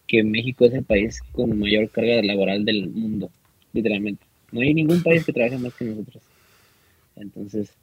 que 0.07 0.23
México 0.23 0.65
es 0.65 0.73
el 0.73 0.83
país 0.83 1.21
con 1.31 1.57
mayor 1.59 1.89
carga 1.89 2.21
laboral 2.23 2.65
del 2.65 2.89
mundo, 2.89 3.29
literalmente. 3.73 4.25
No 4.51 4.61
hay 4.61 4.73
ningún 4.73 5.03
país 5.03 5.25
que 5.25 5.33
trabaje 5.33 5.57
más 5.57 5.73
que 5.75 5.85
nosotros. 5.85 6.23
Entonces, 7.15 7.73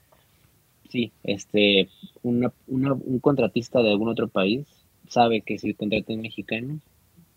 sí, 0.89 1.13
este, 1.23 1.89
una, 2.23 2.53
una, 2.67 2.93
un 2.93 3.19
contratista 3.21 3.83
de 3.83 3.91
algún 3.91 4.09
otro 4.09 4.29
país 4.29 4.67
sabe 5.09 5.43
que 5.43 5.59
si 5.59 5.75
contrata 5.75 6.13
un 6.13 6.23
mexicano, 6.23 6.81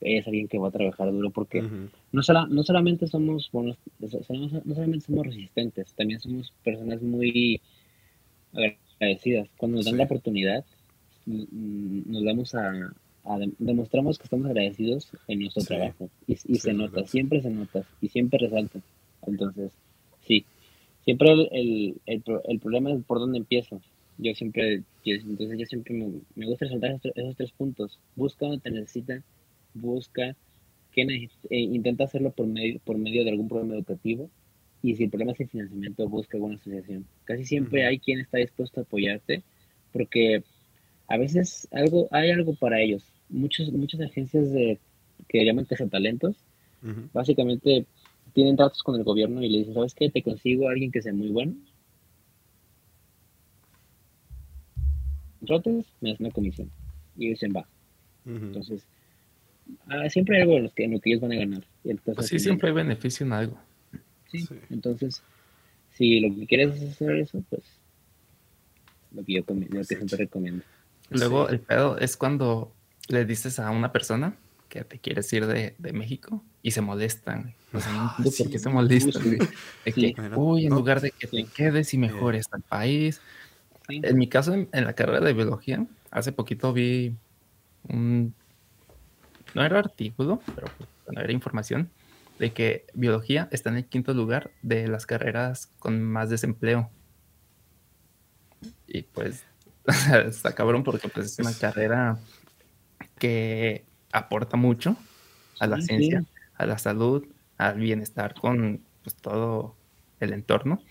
es 0.01 0.27
alguien 0.27 0.47
que 0.47 0.57
va 0.57 0.67
a 0.67 0.71
trabajar 0.71 1.11
duro 1.11 1.29
porque 1.31 1.61
no, 1.61 2.21
no 2.49 2.63
solamente 2.63 3.07
somos 3.07 3.49
buenos, 3.51 3.77
no 3.99 4.75
solamente 4.75 5.05
somos 5.05 5.25
resistentes, 5.25 5.93
también 5.93 6.19
somos 6.19 6.53
personas 6.63 7.01
muy 7.01 7.61
agradecidas. 8.55 9.49
Cuando 9.57 9.77
nos 9.77 9.85
dan 9.85 9.97
la 9.97 10.05
oportunidad, 10.05 10.65
nos 11.25 12.23
damos 12.23 12.55
a, 12.55 12.91
demostramos 13.57 14.17
que 14.17 14.25
estamos 14.25 14.45
agradecidos 14.47 15.11
en 15.27 15.39
nuestro 15.39 15.63
trabajo 15.63 16.09
y, 16.27 16.35
se 16.35 16.73
nota, 16.73 17.05
siempre 17.05 17.41
se 17.41 17.49
nota 17.49 17.83
y 18.01 18.09
siempre 18.09 18.39
resalta. 18.39 18.79
Entonces, 19.25 19.71
sí, 20.27 20.45
siempre 21.03 21.31
el, 21.31 21.95
el, 22.05 22.23
el 22.47 22.59
problema 22.59 22.91
es 22.91 23.03
por 23.03 23.19
dónde 23.19 23.39
empiezo 23.39 23.81
yo 24.17 24.33
siempre, 24.33 24.83
entonces 25.03 25.59
yo 25.59 25.65
siempre 25.65 25.93
me, 26.35 26.45
gusta 26.45 26.65
resaltar 26.65 26.99
esos, 27.15 27.35
tres 27.35 27.51
puntos. 27.51 27.99
Busca 28.15 28.45
donde 28.45 28.61
te 28.61 28.71
necesitan 28.71 29.23
busca, 29.73 30.35
que 30.93 31.01
eh, 31.01 31.59
intenta 31.59 32.05
hacerlo 32.05 32.31
por 32.31 32.47
medio, 32.47 32.79
por 32.85 32.97
medio 32.97 33.25
de 33.25 33.31
algún 33.31 33.49
programa 33.49 33.75
educativo 33.75 34.29
y 34.85 34.95
si 34.95 35.05
el 35.05 35.09
problema 35.09 35.31
es 35.31 35.39
el 35.39 35.49
financiamiento, 35.49 36.07
busca 36.07 36.37
alguna 36.37 36.55
asociación. 36.55 37.07
Casi 37.23 37.43
siempre 37.43 37.87
hay 37.87 37.97
quien 37.97 38.19
está 38.19 38.37
dispuesto 38.37 38.79
a 38.79 38.83
apoyarte 38.83 39.41
porque 39.91 40.43
a 41.07 41.17
veces 41.17 41.67
algo, 41.71 42.07
hay 42.11 42.29
algo 42.29 42.53
para 42.53 42.79
ellos. 42.79 43.03
Muchos, 43.29 43.71
muchas 43.71 44.01
agencias 44.01 44.51
de, 44.51 44.77
que 45.27 45.43
llaman 45.43 45.65
talentos 45.65 46.35
básicamente 47.13 47.87
tienen 48.33 48.57
tratos 48.57 48.83
con 48.83 48.95
el 48.95 49.03
gobierno 49.03 49.41
y 49.41 49.49
le 49.49 49.57
dicen, 49.59 49.73
¿sabes 49.73 49.95
qué? 49.95 50.11
Te 50.11 50.21
consigo 50.21 50.67
a 50.67 50.73
alguien 50.73 50.91
que 50.91 51.01
sea 51.01 51.13
muy 51.13 51.29
bueno. 51.29 51.55
Trates, 55.47 55.85
me 55.99 56.11
das 56.11 56.19
una 56.19 56.29
comisión. 56.29 56.69
Y 57.17 57.29
dicen, 57.29 57.53
va. 57.55 57.67
Entonces, 58.23 58.85
ah, 59.87 60.07
siempre 60.09 60.35
hay 60.35 60.43
algo 60.43 60.57
en, 60.57 60.63
los 60.63 60.73
que, 60.75 60.83
en 60.83 60.91
lo 60.91 60.99
que 60.99 61.09
ellos 61.09 61.21
van 61.21 61.31
a 61.31 61.37
ganar. 61.37 61.63
Pues 62.13 62.27
sí, 62.27 62.37
siempre 62.37 62.69
hay 62.69 62.75
beneficio 62.75 63.25
en 63.25 63.33
algo. 63.33 63.64
Sí, 64.31 64.47
entonces, 64.69 65.21
si 65.93 66.19
lo 66.19 66.35
que 66.35 66.47
quieres 66.47 66.81
es 66.81 66.91
hacer 66.91 67.15
eso, 67.17 67.43
pues 67.49 67.63
lo 69.11 69.23
que 69.23 69.33
yo, 69.33 69.43
lo 69.47 69.79
que 69.79 69.83
siempre 69.83 70.17
recomiendo. 70.17 70.63
Luego, 71.09 71.49
el 71.49 71.59
pedo 71.59 71.97
es 71.97 72.17
cuando 72.17 72.73
le 73.07 73.25
dices 73.25 73.59
a 73.59 73.69
una 73.71 73.91
persona 73.91 74.35
que 74.69 74.83
te 74.83 74.99
quieres 74.99 75.31
ir 75.31 75.45
de, 75.45 75.75
de 75.77 75.93
México 75.93 76.43
y 76.61 76.71
se 76.71 76.81
molestan. 76.81 77.53
O 77.71 77.79
sea, 77.79 77.93
no 77.93 78.03
ah, 78.03 78.17
por 78.17 78.49
qué 78.49 78.59
se 78.59 78.69
molestan. 78.69 79.37
De 79.85 79.91
que, 79.93 80.15
uy, 80.35 80.65
en 80.65 80.73
lugar 80.73 81.01
de 81.01 81.11
que 81.11 81.27
te 81.27 81.45
quedes 81.45 81.93
y 81.93 81.97
mejores 81.97 82.45
al 82.51 82.61
país. 82.61 83.21
En 83.87 84.17
mi 84.17 84.27
caso, 84.27 84.53
en, 84.53 84.69
la 84.71 84.93
carrera 84.93 85.23
de 85.23 85.33
biología, 85.33 85.85
hace 86.09 86.31
poquito 86.31 86.73
vi 86.73 87.13
un. 87.87 88.33
No 89.53 89.63
era 89.63 89.79
artículo, 89.79 90.41
pero 90.55 90.67
bueno, 91.05 91.21
era 91.21 91.31
información 91.31 91.89
de 92.39 92.51
que 92.51 92.85
biología 92.93 93.47
está 93.51 93.69
en 93.69 93.77
el 93.77 93.85
quinto 93.85 94.13
lugar 94.13 94.51
de 94.61 94.87
las 94.87 95.05
carreras 95.05 95.71
con 95.79 96.03
más 96.03 96.29
desempleo. 96.29 96.89
Y 98.87 99.03
pues, 99.03 99.45
está 100.25 100.53
cabrón 100.53 100.83
porque 100.83 101.09
pues 101.09 101.27
es 101.27 101.39
una 101.39 101.53
carrera 101.53 102.17
que 103.17 103.85
aporta 104.11 104.57
mucho 104.57 104.95
a 105.59 105.67
la 105.67 105.81
ciencia, 105.81 106.23
a 106.55 106.65
la 106.65 106.77
salud, 106.77 107.25
al 107.57 107.79
bienestar 107.79 108.33
con 108.33 108.81
pues, 109.03 109.15
todo 109.15 109.75
el 110.19 110.33
entorno 110.33 110.81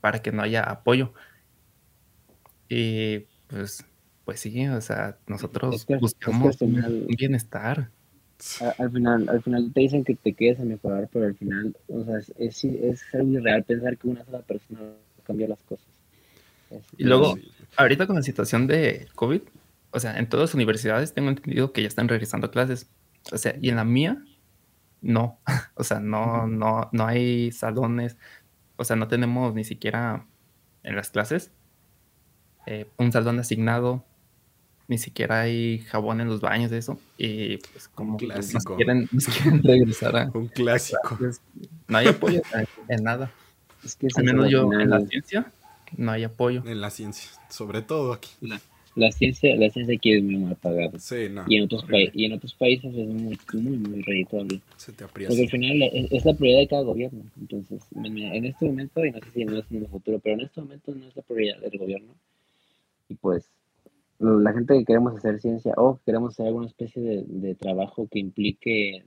para 0.00 0.22
que 0.22 0.32
no 0.32 0.42
haya 0.42 0.62
apoyo. 0.62 1.12
Y 2.68 3.20
pues, 3.46 3.84
pues 4.24 4.40
sí, 4.40 4.66
o 4.68 4.80
sea, 4.80 5.18
nosotros 5.26 5.86
buscamos 6.00 6.60
un 6.60 7.06
bienestar. 7.16 7.90
Al 8.78 8.90
final, 8.92 9.28
al 9.28 9.42
final 9.42 9.72
te 9.72 9.80
dicen 9.80 10.04
que 10.04 10.14
te 10.14 10.32
quedes 10.32 10.60
a 10.60 10.64
mejorar, 10.64 11.08
pero 11.12 11.26
al 11.26 11.34
final, 11.34 11.76
o 11.88 12.04
sea, 12.04 12.18
es, 12.38 12.64
es, 12.64 13.02
algo 13.12 13.32
irreal 13.32 13.64
pensar 13.64 13.96
que 13.98 14.08
una 14.08 14.24
sola 14.24 14.40
persona 14.42 14.80
cambia 15.24 15.48
las 15.48 15.62
cosas. 15.62 15.86
y 16.96 17.04
luego, 17.04 17.36
ahorita 17.76 18.06
con 18.06 18.16
la 18.16 18.22
situación 18.22 18.66
de 18.66 19.08
COVID, 19.14 19.40
o 19.90 20.00
sea, 20.00 20.18
en 20.18 20.28
todas 20.28 20.50
las 20.50 20.54
universidades 20.54 21.14
tengo 21.14 21.30
entendido 21.30 21.72
que 21.72 21.82
ya 21.82 21.88
están 21.88 22.08
regresando 22.08 22.46
a 22.46 22.50
clases. 22.50 22.88
O 23.32 23.38
sea, 23.38 23.56
y 23.60 23.70
en 23.70 23.76
la 23.76 23.84
mía, 23.84 24.22
no. 25.00 25.38
O 25.74 25.84
sea, 25.84 26.00
no, 26.00 26.46
no, 26.46 26.88
no 26.92 27.06
hay 27.06 27.52
salones. 27.52 28.16
O 28.76 28.84
sea, 28.84 28.96
no 28.96 29.08
tenemos 29.08 29.54
ni 29.54 29.64
siquiera 29.64 30.26
en 30.82 30.96
las 30.96 31.10
clases 31.10 31.52
eh, 32.66 32.86
un 32.98 33.12
salón 33.12 33.38
asignado. 33.38 34.04
Ni 34.88 34.98
siquiera 34.98 35.42
hay 35.42 35.80
jabón 35.80 36.20
en 36.20 36.28
los 36.28 36.40
baños 36.40 36.70
de 36.70 36.78
eso. 36.78 36.98
Y 37.16 37.58
pues 37.58 37.88
como 37.88 38.18
nos 38.18 38.64
quieren, 38.76 39.08
regresar 39.62 40.16
a... 40.16 40.30
Un 40.32 40.48
clásico. 40.48 41.18
no 41.86 41.98
hay 41.98 42.08
apoyo 42.08 42.42
en 42.88 43.04
nada. 43.04 43.30
Es 43.84 43.94
que 43.94 44.08
Al 44.16 44.24
menos 44.24 44.50
yo 44.50 44.72
en 44.72 44.90
la 44.90 45.00
ciencia 45.06 45.52
no 45.96 46.10
hay 46.10 46.24
apoyo. 46.24 46.62
En 46.66 46.80
la 46.80 46.90
ciencia, 46.90 47.30
sobre 47.48 47.82
todo 47.82 48.12
aquí 48.12 48.30
la 48.98 49.12
ciencia, 49.12 49.54
la 49.56 49.70
ciencia 49.70 49.94
aquí 49.94 50.12
es 50.12 50.22
muy 50.22 50.36
mal 50.36 50.56
pagada. 50.56 50.98
Sí, 50.98 51.28
no, 51.30 51.44
y, 51.48 51.56
en 51.56 51.64
otros 51.64 51.84
y 52.14 52.24
en 52.24 52.32
otros 52.32 52.54
países 52.54 52.92
es 52.92 53.08
muy, 53.08 53.38
muy, 53.52 53.78
muy 53.78 54.02
redituable. 54.02 54.60
Se 54.76 54.92
te 54.92 55.06
Porque 55.06 55.26
al 55.26 55.48
final 55.48 55.82
es, 55.82 56.24
la 56.24 56.34
prioridad 56.34 56.60
de 56.60 56.68
cada 56.68 56.82
gobierno. 56.82 57.22
Entonces, 57.40 57.80
en 57.94 58.44
este 58.44 58.66
momento, 58.66 59.04
y 59.04 59.12
no 59.12 59.18
sé 59.20 59.30
si 59.32 59.44
no 59.44 59.56
es 59.56 59.64
en 59.70 59.76
el 59.78 59.88
futuro, 59.88 60.18
pero 60.18 60.34
en 60.34 60.40
este 60.42 60.60
momento 60.60 60.92
no 60.94 61.06
es 61.06 61.14
la 61.14 61.22
prioridad 61.22 61.58
del 61.58 61.78
gobierno. 61.78 62.12
Y 63.08 63.14
pues, 63.14 63.48
la 64.18 64.52
gente 64.52 64.76
que 64.78 64.84
queremos 64.84 65.16
hacer 65.16 65.40
ciencia 65.40 65.72
o 65.76 66.00
queremos 66.04 66.34
hacer 66.34 66.46
alguna 66.46 66.66
especie 66.66 67.02
de, 67.02 67.24
de 67.26 67.54
trabajo 67.54 68.08
que 68.10 68.18
implique 68.18 69.04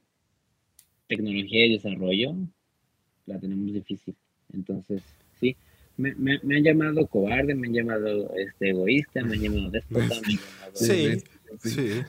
tecnología 1.08 1.66
y 1.66 1.74
desarrollo, 1.74 2.36
la 3.26 3.40
tenemos 3.40 3.74
difícil. 3.74 4.16
Entonces, 4.54 5.02
sí, 5.40 5.56
me, 5.98 6.16
me, 6.16 6.40
me, 6.44 6.58
han 6.58 6.64
llamado 6.64 7.06
cobarde, 7.08 7.54
me 7.54 7.68
han 7.68 7.74
llamado 7.74 8.34
este, 8.36 8.70
egoísta, 8.70 9.22
me 9.24 9.36
han 9.36 9.42
llamado 9.42 9.72
déspota, 9.72 10.08
me 10.08 10.16
han 10.16 10.22
llamado... 10.22 10.72
Sí, 10.74 11.24
sí. 11.60 12.02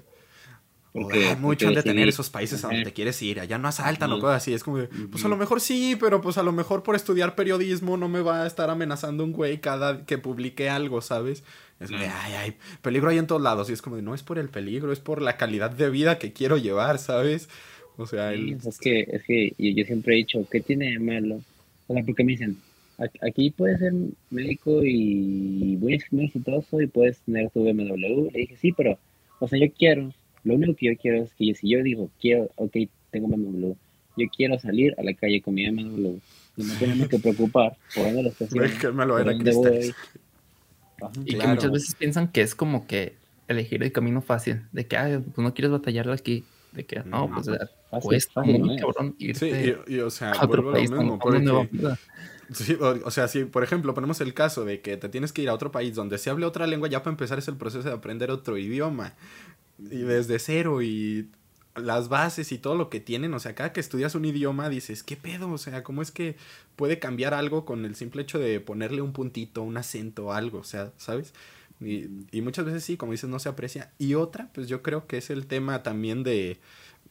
Porque, 0.93 1.25
hay 1.27 1.37
mucho 1.37 1.71
de 1.71 1.83
tener 1.83 2.07
esos 2.07 2.29
países 2.29 2.63
a 2.65 2.69
donde 2.69 2.85
te 2.85 2.93
quieres 2.93 3.21
ir, 3.23 3.41
allá 3.41 3.57
no 3.57 3.67
asaltan 3.67 4.13
o 4.13 4.21
cosas 4.21 4.43
así, 4.43 4.53
es 4.53 4.63
como, 4.63 4.87
pues 5.11 5.25
a 5.25 5.29
lo 5.29 5.39
mejor 5.39 5.63
sí, 5.63 5.97
pero 5.99 6.21
pues 6.21 6.37
a 6.37 6.43
lo 6.43 6.53
mejor 6.53 6.83
por 6.83 6.95
estudiar 6.95 7.35
periodismo 7.35 7.97
no 7.97 8.11
me 8.11 8.21
va 8.21 8.43
a 8.43 8.47
estar 8.47 8.69
amenazando 8.69 9.25
un 9.25 9.33
güey 9.33 9.59
cada 9.59 10.05
que 10.05 10.19
publique 10.19 10.69
algo, 10.69 11.01
¿sabes? 11.01 11.45
Es 11.83 11.91
como, 11.91 12.03
ay, 12.03 12.33
ay, 12.39 12.55
peligro 12.81 13.11
hay 13.11 13.19
en 13.19 13.27
todos 13.27 13.43
lados, 13.43 13.71
y 13.71 13.73
es 13.73 13.83
como, 13.83 14.01
no 14.01 14.15
es 14.15 14.23
por 14.23 14.39
el 14.39 14.49
peligro, 14.49 14.93
es 14.93 15.01
por 15.01 15.23
la 15.23 15.37
calidad 15.37 15.71
de 15.71 15.91
vida 15.91 16.19
que 16.19 16.33
quiero 16.33 16.57
llevar, 16.57 16.99
¿sabes? 16.99 17.49
O 17.97 18.07
sea, 18.07 18.33
es 18.33 18.79
que, 18.79 19.01
es 19.01 19.23
que 19.25 19.53
yo, 19.59 19.71
yo, 19.71 19.85
siempre 19.85 20.15
he 20.15 20.19
dicho, 20.19 20.47
¿qué 20.51 20.61
tiene 20.61 20.93
de 20.93 20.99
malo? 20.99 21.41
O 21.89 21.95
sea, 21.95 22.03
porque 22.05 22.25
me 22.25 22.33
dicen, 22.33 22.57
aquí 23.21 23.51
puedes 23.51 23.81
ser 23.81 23.93
médico 24.31 24.85
y 24.85 25.77
muy, 25.79 25.95
exitoso 25.95 26.81
y 26.81 26.87
puedes 26.87 27.19
tener 27.21 27.51
tu 27.51 27.65
BMW. 27.65 28.31
Le 28.33 28.41
dije, 28.41 28.57
sí, 28.57 28.73
pero, 28.73 28.99
o 29.41 29.49
sea, 29.49 29.59
yo 29.59 29.71
quiero, 29.73 30.13
lo 30.45 30.55
único 30.55 30.75
que 30.75 30.87
yo 30.87 30.97
quiero 30.97 31.23
es 31.23 31.35
que 31.35 31.55
si 31.55 31.69
yo 31.69 31.83
digo, 31.83 32.11
quiero, 32.21 32.49
ok, 32.57 32.77
tengo 33.11 33.29
BMW, 33.29 33.73
yo 34.17 34.27
quiero 34.35 34.59
salir 34.59 34.95
a 34.99 35.03
la 35.03 35.15
calle 35.15 35.43
con 35.43 35.55
mi 35.55 35.69
BMW 35.69 36.19
no 36.57 36.75
tenemos 36.79 37.09
que 37.09 37.19
preocupar 37.19 37.77
por 37.95 38.05
dónde 38.05 38.23
lo 38.25 38.29
estoy 38.29 38.47
haciendo. 38.47 38.69
Y 41.25 41.37
que 41.37 41.47
muchas 41.47 41.71
veces 41.71 41.95
piensan 41.95 42.29
que 42.29 42.43
es 42.43 42.55
como 42.55 42.87
que 42.87 43.17
elegir 43.49 43.83
el 43.83 43.93
camino 43.93 44.23
fácil, 44.23 44.63
de 44.73 44.87
que, 44.87 44.97
ah, 44.97 45.21
pues 45.35 45.45
no 45.45 45.55
quieres 45.55 45.71
batallar 45.71 46.11
aquí, 46.11 46.45
de 46.73 46.85
que 46.85 47.03
no, 47.05 47.31
pues 47.31 47.49
cuesta 48.03 48.43
muy 48.43 48.79
cabrón 48.79 49.15
irte 49.19 49.77
sí, 49.87 49.93
y, 49.95 49.99
o 49.99 50.11
sea, 50.11 50.33
a 50.33 50.45
otro 50.45 50.73
país, 50.73 50.91
lo 50.91 51.03
mismo, 51.03 51.19
o, 53.05 53.11
sea, 53.11 53.29
si 53.29 53.45
por 53.45 53.65
ejemplo 53.65 53.95
ponemos 53.95 54.21
el 54.21 54.35
caso 54.35 54.65
de 54.65 54.81
que 54.81 54.97
te 54.97 55.09
tienes 55.09 55.33
que 55.33 55.43
ir 55.43 55.49
a 55.49 55.55
otro 55.55 55.73
país 55.73 55.95
donde 55.95 56.19
se 56.19 56.31
hable 56.31 56.47
otra 56.47 56.67
lengua, 56.67 56.89
ya 56.89 57.03
para 57.03 57.13
empezar 57.13 57.39
es 57.39 57.49
el 57.49 57.57
proceso 57.57 57.89
de 57.89 57.95
aprender 57.95 58.31
otro 58.31 58.59
idioma. 58.59 59.15
Y 59.79 59.99
desde 59.99 60.39
cero 60.39 60.83
y 60.83 61.29
las 61.75 62.09
bases 62.09 62.53
y 62.53 62.59
todo 62.59 62.75
lo 62.75 62.91
que 62.91 63.01
tienen, 63.01 63.33
o 63.35 63.41
sea, 63.41 63.55
cada 63.55 63.73
que 63.73 63.81
estudias 63.81 64.15
un 64.15 64.25
idioma 64.25 64.69
dices, 64.69 65.03
¿qué 65.03 65.17
pedo? 65.17 65.51
O 65.51 65.59
sea, 65.59 65.83
¿cómo 65.83 66.03
es 66.03 66.11
que 66.11 66.37
puede 66.77 66.99
cambiar 66.99 67.35
algo 67.35 67.65
con 67.65 67.85
el 67.85 67.95
simple 67.95 68.23
hecho 68.23 68.39
de 68.39 68.61
ponerle 68.61 69.03
un 69.03 69.13
puntito, 69.13 69.63
un 69.63 69.77
acento, 69.77 70.33
algo? 70.33 70.59
O 70.59 70.65
sea, 70.65 70.93
¿sabes? 70.99 71.33
Y, 71.81 72.09
y 72.31 72.43
muchas 72.43 72.65
veces 72.65 72.85
sí, 72.85 72.97
como 72.97 73.13
dices, 73.13 73.31
no 73.31 73.39
se 73.39 73.49
aprecia. 73.49 73.93
Y 73.99 74.15
otra, 74.15 74.51
pues 74.55 74.69
yo 74.69 74.83
creo 74.83 75.07
que 75.07 75.19
es 75.19 75.31
el 75.31 75.47
tema 75.47 75.83
también 75.83 76.23
de 76.23 76.61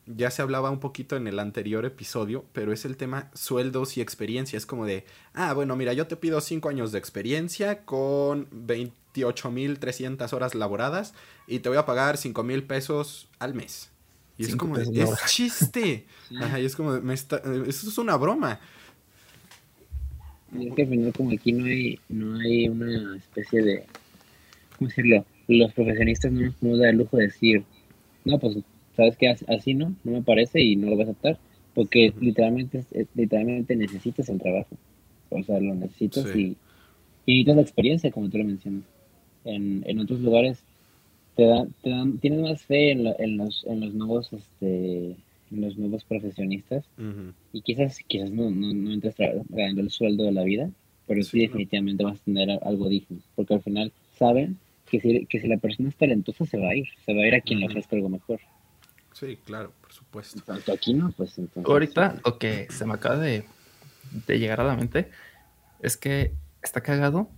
ya 0.06 0.32
se 0.32 0.42
hablaba 0.42 0.72
un 0.72 0.80
poquito 0.80 1.16
en 1.16 1.28
el 1.28 1.40
anterior 1.40 1.86
episodio, 1.86 2.46
pero 2.54 2.74
es 2.74 2.86
el 2.86 2.98
tema 2.98 3.30
sueldos 3.34 3.98
y 3.98 4.02
experiencia. 4.02 4.58
Es 4.58 4.66
como 4.66 4.86
de, 4.86 5.06
ah, 5.34 5.54
bueno, 5.54 5.76
mira, 5.76 5.94
yo 5.94 6.08
te 6.08 6.16
pido 6.18 6.42
5 6.42 6.70
años 6.70 6.92
de 6.92 7.00
experiencia 7.00 7.86
con 7.86 8.50
28.300 8.50 10.34
horas 10.34 10.56
laboradas 10.56 11.14
y 11.48 11.60
te 11.60 11.70
voy 11.70 11.78
a 11.78 11.86
pagar 11.86 12.18
5 12.18 12.44
mil 12.44 12.64
pesos 12.64 13.30
al 13.40 13.54
mes. 13.54 13.92
Y 14.38 14.44
es 14.44 14.56
como, 14.56 14.78
es 14.78 14.90
chiste. 15.28 16.06
Ajá, 16.40 16.60
y 16.60 16.66
es 16.66 16.76
como, 16.76 17.00
me 17.02 17.14
está, 17.14 17.38
eso 17.68 17.90
es 17.90 17.98
una 17.98 18.16
broma. 18.16 18.60
es 20.60 20.74
que 20.74 20.82
al 20.84 20.90
final 20.90 21.14
como 21.14 21.32
aquí 21.32 21.52
no 21.52 21.66
hay, 21.66 22.00
no 22.10 22.40
hay 22.40 22.68
una 22.68 23.18
especie 23.18 23.62
de, 23.62 23.86
¿cómo 24.78 24.88
decirlo? 24.88 25.26
Los 25.48 25.74
profesionistas 25.74 26.32
no 26.32 26.54
nos 26.62 26.80
da 26.80 26.90
el 26.90 26.98
lujo 26.98 27.18
de 27.18 27.28
decir, 27.28 27.64
no, 28.26 28.40
pues 28.40 28.58
sabes 28.96 29.18
que 29.18 29.30
así 29.30 29.74
no, 29.74 29.96
no 30.04 30.12
me 30.12 30.22
parece 30.22 30.62
y 30.62 30.76
no 30.76 30.88
lo 30.88 30.96
voy 30.96 31.02
a 31.02 31.06
aceptar, 31.06 31.40
porque 31.74 32.14
literalmente, 32.20 32.86
literalmente 33.16 33.76
necesitas 33.76 34.30
el 34.30 34.40
trabajo, 34.40 34.78
o 35.30 35.44
sea, 35.44 35.60
lo 35.60 35.76
necesitas 35.76 36.36
y, 36.36 36.56
y, 37.26 37.44
necesitas 37.44 37.56
la 37.56 37.62
experiencia, 37.62 38.12
como 38.12 38.30
tú 38.30 38.38
lo 38.38 38.46
mencionas. 38.46 38.84
En, 39.44 39.84
en 39.88 40.00
otros 40.00 40.20
lugares 40.20 40.64
te 41.42 41.48
dan, 41.48 41.74
te 41.82 41.90
dan, 41.90 42.18
tienes 42.20 42.42
más 42.42 42.62
fe 42.62 42.92
en, 42.92 43.08
en, 43.18 43.38
los, 43.38 43.66
en 43.66 43.80
los 43.80 43.94
nuevos, 43.96 44.32
este, 44.32 45.16
en 45.52 45.62
los 45.62 45.76
nuevos 45.76 46.04
profesionistas 46.04 46.86
y 47.52 47.62
quizás, 47.62 47.98
quizás 48.08 48.30
no, 48.30 48.52
no, 48.52 48.72
no 48.72 48.92
entres 48.92 49.16
ganando 49.50 49.82
el 49.82 49.90
sueldo 49.90 50.24
de 50.24 50.34
la 50.34 50.44
vida, 50.44 50.70
pero 51.08 51.24
sí, 51.24 51.40
definitivamente 51.40 52.04
vas 52.04 52.22
a 52.22 52.26
tener 52.26 52.60
algo 52.64 52.90
digno, 52.90 53.18
porque 53.36 53.56
al 53.56 53.64
final 53.64 53.92
saben 54.20 54.60
que 54.86 55.02
si, 55.02 55.26
que 55.26 55.40
si 55.40 55.48
la 55.48 55.58
persona 55.58 55.90
es 55.90 55.96
talentosa 55.96 56.46
se 56.46 56.60
va 56.60 56.70
a 56.70 56.76
ir, 56.76 56.86
se 57.04 57.14
va 57.16 57.24
a 57.24 57.28
ir 57.28 57.34
a 57.34 57.42
quien 57.42 57.60
le 57.60 57.66
ofrezca 57.66 57.96
algo 57.96 58.10
mejor. 58.10 58.40
Sí, 59.14 59.38
claro, 59.44 59.74
por 59.82 59.92
supuesto. 59.92 60.54
aquí 60.72 60.94
no, 60.94 61.12
pues 61.12 61.40
entonces. 61.40 61.70
Ahorita 61.70 62.22
lo 62.24 62.38
que 62.38 62.68
se 62.70 62.86
me 62.86 62.94
acaba 62.94 63.18
de, 63.18 63.46
de 64.28 64.40
llegar 64.40 64.62
a 64.62 64.66
la 64.66 64.76
mente 64.76 65.10
es 65.82 65.98
que 65.98 66.34
está 66.62 66.82
cagado. 66.82 67.30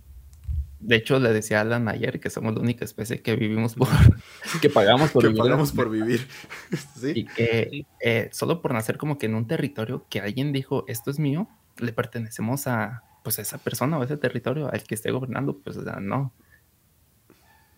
De 0.84 0.96
hecho, 0.96 1.18
le 1.18 1.32
decía 1.32 1.58
a 1.58 1.60
Alan 1.62 1.88
ayer 1.88 2.20
que 2.20 2.28
somos 2.28 2.54
la 2.54 2.60
única 2.60 2.84
especie 2.84 3.22
que 3.22 3.36
vivimos 3.36 3.74
por. 3.74 3.88
que 4.60 4.68
pagamos 4.68 5.10
por 5.12 5.22
que 5.22 5.28
vivir. 5.28 5.42
pagamos 5.42 5.72
por 5.72 5.88
vivir. 5.88 6.26
¿Sí? 7.00 7.12
Y 7.14 7.24
que 7.24 7.86
eh, 8.00 8.28
solo 8.32 8.60
por 8.60 8.74
nacer 8.74 8.98
como 8.98 9.16
que 9.16 9.24
en 9.24 9.34
un 9.34 9.46
territorio 9.46 10.04
que 10.10 10.20
alguien 10.20 10.52
dijo, 10.52 10.84
esto 10.86 11.10
es 11.10 11.18
mío, 11.18 11.48
le 11.78 11.92
pertenecemos 11.92 12.66
a 12.66 13.02
pues 13.22 13.38
a 13.38 13.42
esa 13.42 13.56
persona 13.56 13.96
o 13.96 14.02
a 14.02 14.04
ese 14.04 14.18
territorio 14.18 14.70
al 14.70 14.82
que 14.82 14.94
esté 14.94 15.10
gobernando, 15.10 15.56
pues 15.56 15.78
o 15.78 15.84
sea, 15.84 16.00
no. 16.00 16.34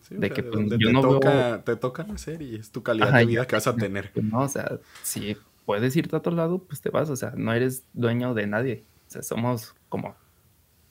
Sí, 0.01 0.17
de 0.17 0.31
que 0.31 0.43
pues, 0.43 0.69
yo 0.71 0.77
te, 0.77 0.93
no 0.93 1.01
toca, 1.01 1.63
te 1.63 1.77
toca 1.77 2.03
nacer 2.03 2.43
y 2.43 2.57
es 2.57 2.73
tu 2.73 2.83
calidad 2.83 3.13
de 3.13 3.25
vida 3.25 3.47
que 3.47 3.55
vas 3.55 3.69
a 3.69 3.77
tener. 3.77 4.13
Pues, 4.13 4.27
no, 4.27 4.41
o 4.41 4.49
sea, 4.49 4.81
si 5.05 5.37
puedes 5.65 5.95
irte 5.95 6.17
a 6.17 6.19
otro 6.19 6.33
lado, 6.33 6.59
pues 6.59 6.81
te 6.81 6.91
vas, 6.91 7.09
o 7.09 7.15
sea, 7.15 7.35
no 7.37 7.53
eres 7.53 7.85
dueño 7.93 8.35
de 8.35 8.49
nadie. 8.49 8.85
O 9.07 9.11
sea, 9.11 9.23
somos 9.23 9.77
como 9.89 10.17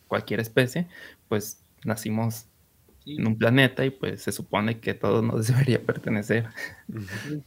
cualquier 0.07 0.39
especie, 0.39 0.87
pues 1.27 1.64
nacimos 1.85 2.47
sí. 3.03 3.15
en 3.17 3.27
un 3.27 3.37
planeta 3.37 3.85
y 3.85 3.89
pues 3.91 4.21
se 4.21 4.31
supone 4.31 4.79
que 4.79 4.93
todo 4.93 5.21
nos 5.21 5.47
debería 5.47 5.81
pertenecer. 5.81 6.45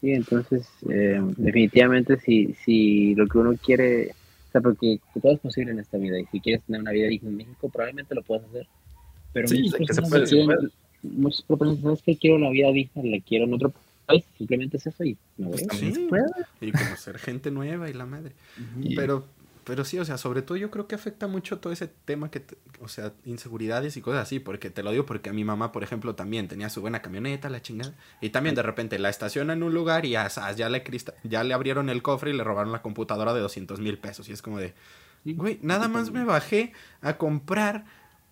Sí, 0.01 0.13
entonces 0.13 0.69
eh, 0.89 1.21
definitivamente 1.37 2.19
si, 2.19 2.55
si 2.65 3.15
lo 3.15 3.27
que 3.27 3.39
uno 3.39 3.55
quiere 3.57 4.13
o 4.49 4.51
sea, 4.51 4.61
porque 4.63 4.99
todo 5.21 5.33
es 5.33 5.41
posible 5.41 5.73
en 5.73 5.79
esta 5.79 5.99
vida 5.99 6.19
y 6.19 6.25
si 6.27 6.41
quieres 6.41 6.63
tener 6.63 6.81
una 6.81 6.93
vida 6.93 7.09
digna 7.09 7.29
en 7.29 7.37
México, 7.37 7.69
probablemente 7.69 8.15
lo 8.15 8.23
puedas 8.23 8.45
hacer. 8.49 8.67
Pero 9.35 9.47
sí, 9.49 9.63
muchas, 9.63 9.79
personas 9.79 10.11
puede, 10.11 10.25
quieren, 10.25 10.47
puede. 10.47 10.69
muchas 11.03 11.43
personas, 11.43 11.81
¿sabes 11.81 12.03
que 12.03 12.17
Quiero 12.17 12.39
la 12.39 12.49
vida 12.51 12.73
digna, 12.73 13.03
la 13.05 13.21
quiero 13.21 13.45
en 13.45 13.55
otro 13.55 13.75
país, 14.07 14.25
simplemente 14.39 14.79
es 14.79 14.87
eso 14.87 15.05
y 15.05 15.19
me 15.37 15.49
voy. 15.49 15.59
Sí, 15.59 15.93
se 15.93 16.01
puede. 16.09 16.25
y 16.63 16.73
conocer 16.73 17.19
gente 17.19 17.51
nueva 17.51 17.91
y 17.91 17.93
la 17.93 18.07
madre. 18.07 18.33
Y- 18.81 18.97
Pero, 18.97 19.27
pero 19.69 19.85
sí, 19.85 19.99
o 19.99 20.05
sea, 20.07 20.17
sobre 20.17 20.41
todo 20.41 20.57
yo 20.57 20.71
creo 20.71 20.87
que 20.89 20.95
afecta 20.95 21.27
mucho 21.27 21.59
todo 21.59 21.73
ese 21.73 21.89
tema 22.07 22.31
que, 22.31 22.41
te- 22.41 22.57
o 22.81 22.89
sea, 22.89 23.13
inseguridades 23.27 23.99
y 23.99 24.01
cosas 24.01 24.23
así, 24.23 24.41
porque 24.41 24.71
te 24.71 24.83
lo 24.83 24.91
digo 24.91 25.05
porque 25.05 25.29
a 25.29 25.35
mi 25.35 25.45
mamá, 25.45 25.73
por 25.73 25.83
ejemplo, 25.83 26.15
también 26.15 26.49
tenía 26.49 26.71
su 26.71 26.81
buena 26.81 27.03
camioneta, 27.03 27.51
la 27.51 27.61
chingada, 27.61 27.95
y 28.23 28.31
también 28.31 28.55
de 28.55 28.63
repente 28.63 28.99
la 28.99 29.11
estaciona 29.11 29.53
en 29.53 29.63
un 29.63 29.75
lugar 29.75 30.07
y 30.07 30.11
ya, 30.13 30.31
sabes, 30.31 30.57
ya 30.57 30.71
le, 30.71 30.83
ya 31.25 31.45
le 31.45 31.53
abrieron 31.53 31.91
el 31.91 32.01
cofre 32.03 32.31
y 32.31 32.33
le 32.33 32.45
robaron 32.45 32.73
la 32.73 32.81
computadora 32.81 33.35
de 33.35 33.41
200 33.41 33.79
mil 33.81 33.99
pesos, 33.99 34.29
y 34.31 34.33
es 34.33 34.41
como 34.41 34.59
de, 34.59 34.73
güey, 35.25 35.59
nada 35.61 35.87
más 35.89 36.11
me 36.11 36.25
bajé 36.25 36.73
a 37.03 37.19
comprar 37.19 37.85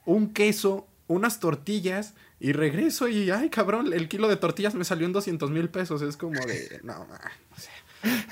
un 0.07 0.33
queso, 0.33 0.89
unas 1.07 1.39
tortillas, 1.39 2.15
y 2.41 2.53
regreso 2.53 3.09
y, 3.09 3.31
ay, 3.31 3.51
cabrón, 3.51 3.93
el 3.93 4.09
kilo 4.09 4.29
de 4.29 4.37
tortillas 4.37 4.75
me 4.75 4.85
salió 4.85 5.07
en 5.07 5.13
200 5.13 5.51
mil 5.51 5.69
pesos, 5.69 6.01
es 6.01 6.17
como 6.17 6.41
de, 6.47 6.81
no, 6.83 7.05
ma, 7.07 7.21
o 7.55 7.61
sea, 7.61 7.73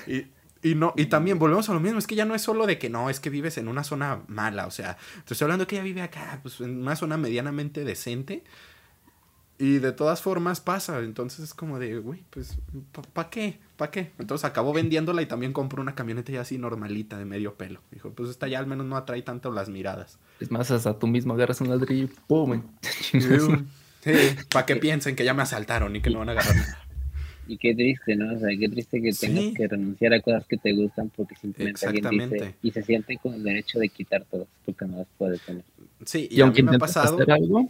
y, 0.07 0.27
y 0.65 0.73
no, 0.73 0.95
y 0.97 1.05
también 1.05 1.37
volvemos 1.37 1.69
a 1.69 1.75
lo 1.75 1.79
mismo, 1.79 1.99
es 1.99 2.07
que 2.07 2.15
ya 2.15 2.25
no 2.25 2.33
es 2.33 2.41
solo 2.41 2.65
de 2.65 2.79
que 2.79 2.89
no, 2.89 3.11
es 3.11 3.19
que 3.19 3.29
vives 3.29 3.59
en 3.59 3.67
una 3.67 3.83
zona 3.83 4.23
mala, 4.25 4.65
o 4.65 4.71
sea, 4.71 4.97
te 5.23 5.35
estoy 5.35 5.45
hablando 5.45 5.67
que 5.67 5.75
ella 5.75 5.83
vive 5.83 6.01
acá, 6.01 6.39
pues 6.41 6.59
en 6.59 6.81
una 6.81 6.95
zona 6.95 7.17
medianamente 7.17 7.83
decente. 7.83 8.43
Y 9.59 9.77
de 9.77 9.91
todas 9.91 10.23
formas 10.23 10.61
pasa, 10.61 10.99
entonces 11.01 11.41
es 11.41 11.53
como 11.53 11.77
de, 11.77 11.99
güey, 11.99 12.23
pues, 12.31 12.57
¿para 13.13 13.29
qué? 13.29 13.59
¿Para 13.77 13.91
qué? 13.91 14.11
Entonces 14.17 14.43
acabó 14.43 14.73
vendiéndola 14.73 15.21
y 15.21 15.27
también 15.27 15.53
compró 15.53 15.83
una 15.83 15.93
camioneta 15.93 16.31
ya 16.31 16.41
así 16.41 16.57
normalita, 16.57 17.19
de 17.19 17.25
medio 17.25 17.53
pelo. 17.53 17.81
Dijo, 17.91 18.09
pues 18.09 18.31
esta 18.31 18.47
ya 18.47 18.57
al 18.57 18.65
menos 18.65 18.87
no 18.87 18.97
atrae 18.97 19.21
tanto 19.21 19.51
las 19.51 19.69
miradas. 19.69 20.17
Es 20.39 20.49
más, 20.49 20.71
hasta 20.71 20.97
tú 20.97 21.05
mismo 21.05 21.35
agarras 21.35 21.61
un 21.61 21.69
ladrillo 21.69 22.05
y 22.05 22.09
¡pum! 22.27 22.63
Sí, 24.05 24.11
para 24.51 24.67
que 24.67 24.75
piensen 24.75 25.15
que 25.15 25.25
ya 25.25 25.33
me 25.33 25.41
asaltaron 25.41 25.95
y 25.95 26.01
que 26.01 26.11
no 26.11 26.19
van 26.19 26.29
a 26.29 26.31
agarrar 26.33 26.55
nada. 26.55 26.84
Y 27.47 27.57
qué 27.57 27.75
triste, 27.75 28.15
¿no? 28.15 28.35
O 28.35 28.39
sea, 28.39 28.49
qué 28.57 28.67
triste 28.69 29.01
que 29.01 29.11
tengas 29.13 29.43
Sí. 29.43 29.53
que 29.53 29.67
renunciar 29.67 30.13
a 30.13 30.21
cosas 30.21 30.45
que 30.47 30.57
te 30.57 30.73
gustan 30.73 31.09
porque 31.15 31.35
simplemente 31.35 31.85
alguien 31.85 32.09
dice 32.29 32.55
y 32.61 32.71
se 32.71 32.81
siente 32.83 33.17
con 33.17 33.33
el 33.35 33.43
derecho 33.43 33.79
de 33.79 33.89
quitar 33.89 34.25
todas 34.25 34.47
porque 34.65 34.85
no 34.85 34.97
las 34.97 35.07
puede 35.17 35.37
tener. 35.39 35.63
Sí, 36.05 36.27
y, 36.31 36.37
Y 36.37 36.41
a 36.41 36.45
aunque 36.45 36.63
mí 36.63 36.69
me 36.69 36.75
ha 36.77 36.79
pasado... 36.79 37.15
hacer 37.15 37.31
algo, 37.31 37.69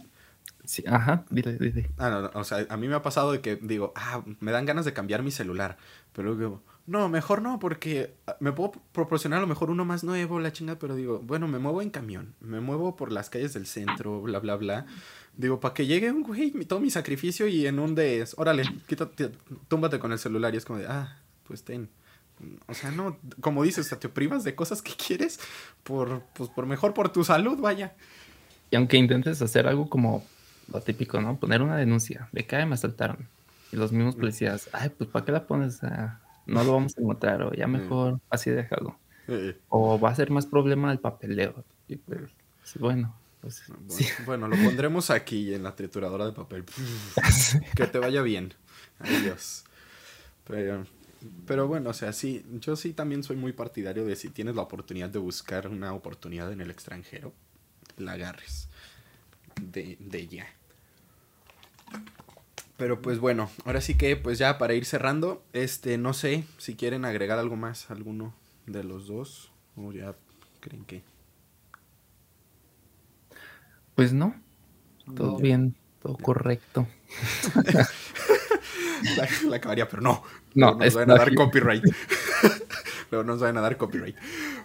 sí, 0.64 0.82
ajá, 0.86 1.24
dile, 1.30 1.58
dile. 1.58 1.86
Ah, 1.98 2.08
no, 2.10 2.22
no, 2.22 2.30
o 2.34 2.44
sea, 2.44 2.66
a 2.68 2.76
mí 2.76 2.88
me 2.88 2.94
ha 2.94 3.02
pasado 3.02 3.32
de 3.32 3.40
que 3.40 3.56
digo, 3.56 3.92
ah, 3.96 4.24
me 4.40 4.50
dan 4.52 4.64
ganas 4.64 4.84
de 4.86 4.92
cambiar 4.94 5.22
mi 5.22 5.30
celular. 5.30 5.76
Pero 6.14 6.28
luego 6.34 6.40
digo, 6.40 6.62
no, 6.86 7.08
mejor 7.08 7.42
no, 7.42 7.58
porque 7.58 8.14
ah, 8.26 8.36
me 8.40 8.52
puedo 8.52 8.72
proporcionar 8.92 9.38
a 9.38 9.40
lo 9.42 9.46
mejor 9.48 9.70
uno 9.70 9.84
más 9.84 10.04
nuevo, 10.04 10.38
la 10.38 10.52
chingada. 10.52 10.78
Pero 10.78 10.94
digo, 10.94 11.20
bueno, 11.20 11.48
me 11.48 11.58
muevo 11.58 11.82
en 11.82 11.90
camión, 11.90 12.34
me 12.40 12.60
muevo 12.60 12.96
por 12.96 13.10
las 13.10 13.28
calles 13.28 13.54
del 13.54 13.66
centro, 13.66 14.20
bla, 14.22 14.38
bla, 14.38 14.56
bla. 14.56 14.86
Digo, 15.36 15.60
para 15.60 15.74
que 15.74 15.86
llegue 15.86 16.10
un 16.10 16.22
güey, 16.22 16.50
todo 16.64 16.80
mi 16.80 16.90
sacrificio 16.90 17.46
y 17.48 17.66
en 17.66 17.78
un 17.78 17.94
de, 17.94 18.26
órale, 18.36 18.62
quítate, 18.86 19.32
túmbate 19.68 19.98
con 19.98 20.12
el 20.12 20.18
celular. 20.18 20.54
Y 20.54 20.58
es 20.58 20.64
como 20.64 20.78
de, 20.78 20.86
ah, 20.86 21.18
pues 21.46 21.64
ten. 21.64 21.88
O 22.66 22.74
sea, 22.74 22.90
no, 22.90 23.18
como 23.40 23.62
dices, 23.62 23.86
o 23.86 23.88
sea, 23.88 23.98
te 23.98 24.08
privas 24.08 24.44
de 24.44 24.54
cosas 24.54 24.82
que 24.82 24.92
quieres 24.94 25.40
por, 25.82 26.22
pues, 26.34 26.50
por 26.50 26.66
mejor 26.66 26.94
por 26.94 27.08
tu 27.10 27.24
salud, 27.24 27.58
vaya. 27.58 27.94
Y 28.70 28.76
aunque 28.76 28.96
intentes 28.96 29.40
hacer 29.42 29.66
algo 29.66 29.88
como 29.88 30.24
lo 30.72 30.80
típico, 30.80 31.20
¿no? 31.20 31.36
Poner 31.38 31.62
una 31.62 31.76
denuncia 31.76 32.28
de 32.32 32.46
que 32.46 32.56
"Ay, 32.56 32.66
me 32.66 32.74
asaltaron. 32.74 33.28
Y 33.72 33.76
los 33.76 33.92
mismos 33.92 34.16
policías, 34.16 34.68
ay, 34.72 34.90
pues 34.90 35.10
¿para 35.10 35.24
qué 35.24 35.32
la 35.32 35.46
pones? 35.46 35.82
Ah, 35.82 36.20
no 36.46 36.64
lo 36.64 36.72
vamos 36.72 36.96
a 36.96 37.00
encontrar, 37.00 37.42
o 37.42 37.52
ya 37.52 37.66
mejor 37.66 38.20
así 38.30 38.50
déjalo. 38.50 38.98
Eh, 39.28 39.58
O 39.68 39.98
va 39.98 40.10
a 40.10 40.14
ser 40.14 40.30
más 40.30 40.46
problema 40.46 40.92
el 40.92 41.00
papeleo. 41.00 41.64
Y 41.88 41.96
pues, 41.96 42.20
sí, 42.62 42.78
bueno, 42.78 43.14
pues 43.40 43.62
Bueno, 43.68 43.82
sí. 43.88 44.06
bueno, 44.24 44.48
lo 44.48 44.56
pondremos 44.56 45.10
aquí 45.10 45.52
en 45.54 45.62
la 45.64 45.74
trituradora 45.74 46.26
de 46.26 46.32
papel. 46.32 46.64
que 47.74 47.86
te 47.86 47.98
vaya 47.98 48.22
bien. 48.22 48.54
Adiós. 48.98 49.64
Pero, 50.44 50.84
pero 51.46 51.66
bueno, 51.66 51.90
o 51.90 51.94
sea, 51.94 52.12
sí, 52.12 52.44
yo 52.60 52.76
sí 52.76 52.92
también 52.92 53.22
soy 53.24 53.36
muy 53.36 53.52
partidario 53.52 54.04
de 54.04 54.14
si 54.16 54.30
tienes 54.30 54.54
la 54.54 54.62
oportunidad 54.62 55.10
de 55.10 55.18
buscar 55.18 55.66
una 55.68 55.92
oportunidad 55.92 56.52
en 56.52 56.60
el 56.60 56.70
extranjero, 56.70 57.32
la 57.98 58.12
agarres. 58.12 58.68
De, 59.60 59.96
de 59.98 60.28
ya. 60.28 60.46
Pero 62.76 63.00
pues 63.00 63.18
bueno, 63.18 63.50
ahora 63.64 63.80
sí 63.80 63.94
que 63.96 64.16
pues 64.16 64.38
ya 64.38 64.58
para 64.58 64.74
ir 64.74 64.84
cerrando, 64.84 65.42
este, 65.52 65.96
no 65.98 66.12
sé 66.12 66.44
si 66.58 66.74
quieren 66.74 67.04
agregar 67.04 67.38
algo 67.38 67.56
más, 67.56 67.90
alguno 67.90 68.34
de 68.66 68.84
los 68.84 69.06
dos, 69.06 69.50
o 69.76 69.92
ya 69.92 70.14
creen 70.60 70.84
que... 70.84 71.02
Pues 73.94 74.12
no, 74.12 74.34
todo 75.14 75.32
No. 75.32 75.38
bien, 75.38 75.74
todo 76.02 76.16
correcto. 76.18 76.86
La, 79.16 79.28
la 79.48 79.56
acabaría, 79.56 79.88
pero 79.88 80.02
no. 80.02 80.22
No, 80.54 80.72
No, 80.72 80.78
nos 80.78 80.94
van 80.94 81.10
a 81.10 81.14
dar 81.16 81.34
copyright. 81.34 81.84
Pero 83.10 83.22
nos 83.22 83.38
van 83.40 83.56
a 83.56 83.60
dar 83.60 83.76
copyright. 83.76 84.16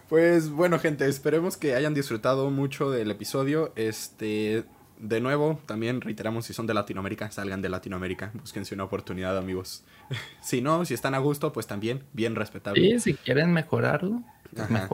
Pues 0.10 0.50
bueno, 0.50 0.80
gente, 0.80 1.08
esperemos 1.08 1.58
que 1.58 1.76
hayan 1.76 1.94
disfrutado 1.94 2.50
mucho 2.50 2.90
del 2.90 3.12
episodio. 3.12 3.72
Este, 3.76 4.64
de 5.02 5.20
nuevo, 5.20 5.60
también 5.66 6.00
reiteramos 6.00 6.46
si 6.46 6.54
son 6.54 6.68
de 6.68 6.74
Latinoamérica, 6.74 7.30
salgan 7.32 7.62
de 7.62 7.70
Latinoamérica, 7.70 8.32
búsquense 8.34 8.74
una 8.76 8.84
oportunidad, 8.86 9.38
amigos. 9.38 9.84
Si 10.42 10.62
no, 10.62 10.84
si 10.86 10.94
están 10.94 11.14
a 11.16 11.20
gusto, 11.20 11.52
pues 11.54 11.68
también, 11.68 12.04
bien 12.14 12.36
respetable. 12.36 12.82
Y 12.86 13.00
si 13.00 13.14
quieren 13.14 13.52
mejorarlo, 13.54 14.22
pues 14.54 14.64
Ajá. 14.70 14.90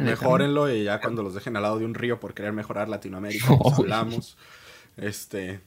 mejorenlo, 0.00 0.72
y 0.72 0.84
ya 0.84 1.00
cuando 1.00 1.22
los 1.22 1.34
dejen 1.34 1.56
al 1.56 1.62
lado 1.62 1.78
de 1.78 1.84
un 1.84 1.94
río 1.94 2.20
por 2.20 2.32
querer 2.34 2.52
mejorar 2.52 2.88
Latinoamérica, 2.88 3.46
pues 3.62 3.78
Uy. 3.78 3.84
hablamos. 3.84 4.36
Este, 4.96 5.60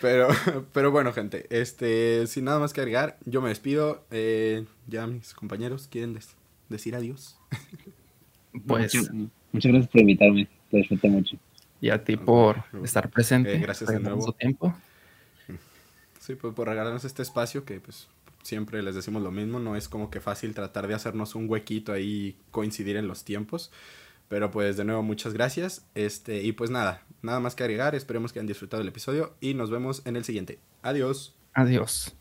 pero, 0.00 0.28
pero 0.72 0.90
bueno, 0.90 1.12
gente, 1.12 1.46
este, 1.50 2.26
sin 2.26 2.44
nada 2.44 2.58
más 2.58 2.72
que 2.72 2.80
agregar, 2.80 3.18
yo 3.26 3.42
me 3.42 3.50
despido. 3.50 4.04
Eh, 4.10 4.64
ya 4.86 5.06
mis 5.06 5.34
compañeros 5.34 5.88
quieren 5.90 6.14
des- 6.14 6.34
decir 6.68 6.94
adiós. 6.96 7.36
Pues, 8.66 8.94
Muchas, 8.94 9.12
muchas 9.52 9.72
gracias 9.72 9.90
por 9.92 10.00
invitarme, 10.00 10.48
lo 10.72 10.78
disfruté 10.78 11.08
mucho. 11.08 11.36
Y 11.80 11.90
a 11.90 12.04
ti 12.04 12.16
por 12.16 12.64
estar 12.84 13.10
presente, 13.10 13.54
eh, 13.54 13.58
gracias 13.58 13.90
de 13.90 14.00
nuevo. 14.00 14.32
tiempo. 14.32 14.74
Sí, 16.20 16.34
pues 16.34 16.54
por 16.54 16.68
regalarnos 16.68 17.06
este 17.06 17.22
espacio 17.22 17.64
que 17.64 17.80
pues 17.80 18.06
siempre 18.42 18.82
les 18.82 18.94
decimos 18.94 19.22
lo 19.22 19.30
mismo, 19.30 19.58
no 19.58 19.74
es 19.74 19.88
como 19.88 20.10
que 20.10 20.20
fácil 20.20 20.54
tratar 20.54 20.86
de 20.86 20.94
hacernos 20.94 21.34
un 21.34 21.48
huequito 21.48 21.92
ahí 21.92 22.36
y 22.36 22.36
coincidir 22.50 22.96
en 22.96 23.08
los 23.08 23.24
tiempos. 23.24 23.72
Pero 24.28 24.50
pues 24.50 24.76
de 24.76 24.84
nuevo 24.84 25.02
muchas 25.02 25.32
gracias. 25.32 25.86
Este, 25.94 26.42
y 26.42 26.52
pues 26.52 26.70
nada, 26.70 27.02
nada 27.22 27.40
más 27.40 27.56
que 27.56 27.64
agregar, 27.64 27.94
esperemos 27.94 28.32
que 28.32 28.38
hayan 28.38 28.46
disfrutado 28.46 28.82
el 28.82 28.88
episodio 28.88 29.34
y 29.40 29.54
nos 29.54 29.70
vemos 29.70 30.02
en 30.04 30.14
el 30.14 30.24
siguiente. 30.24 30.60
Adiós. 30.82 31.34
Adiós. 31.54 32.14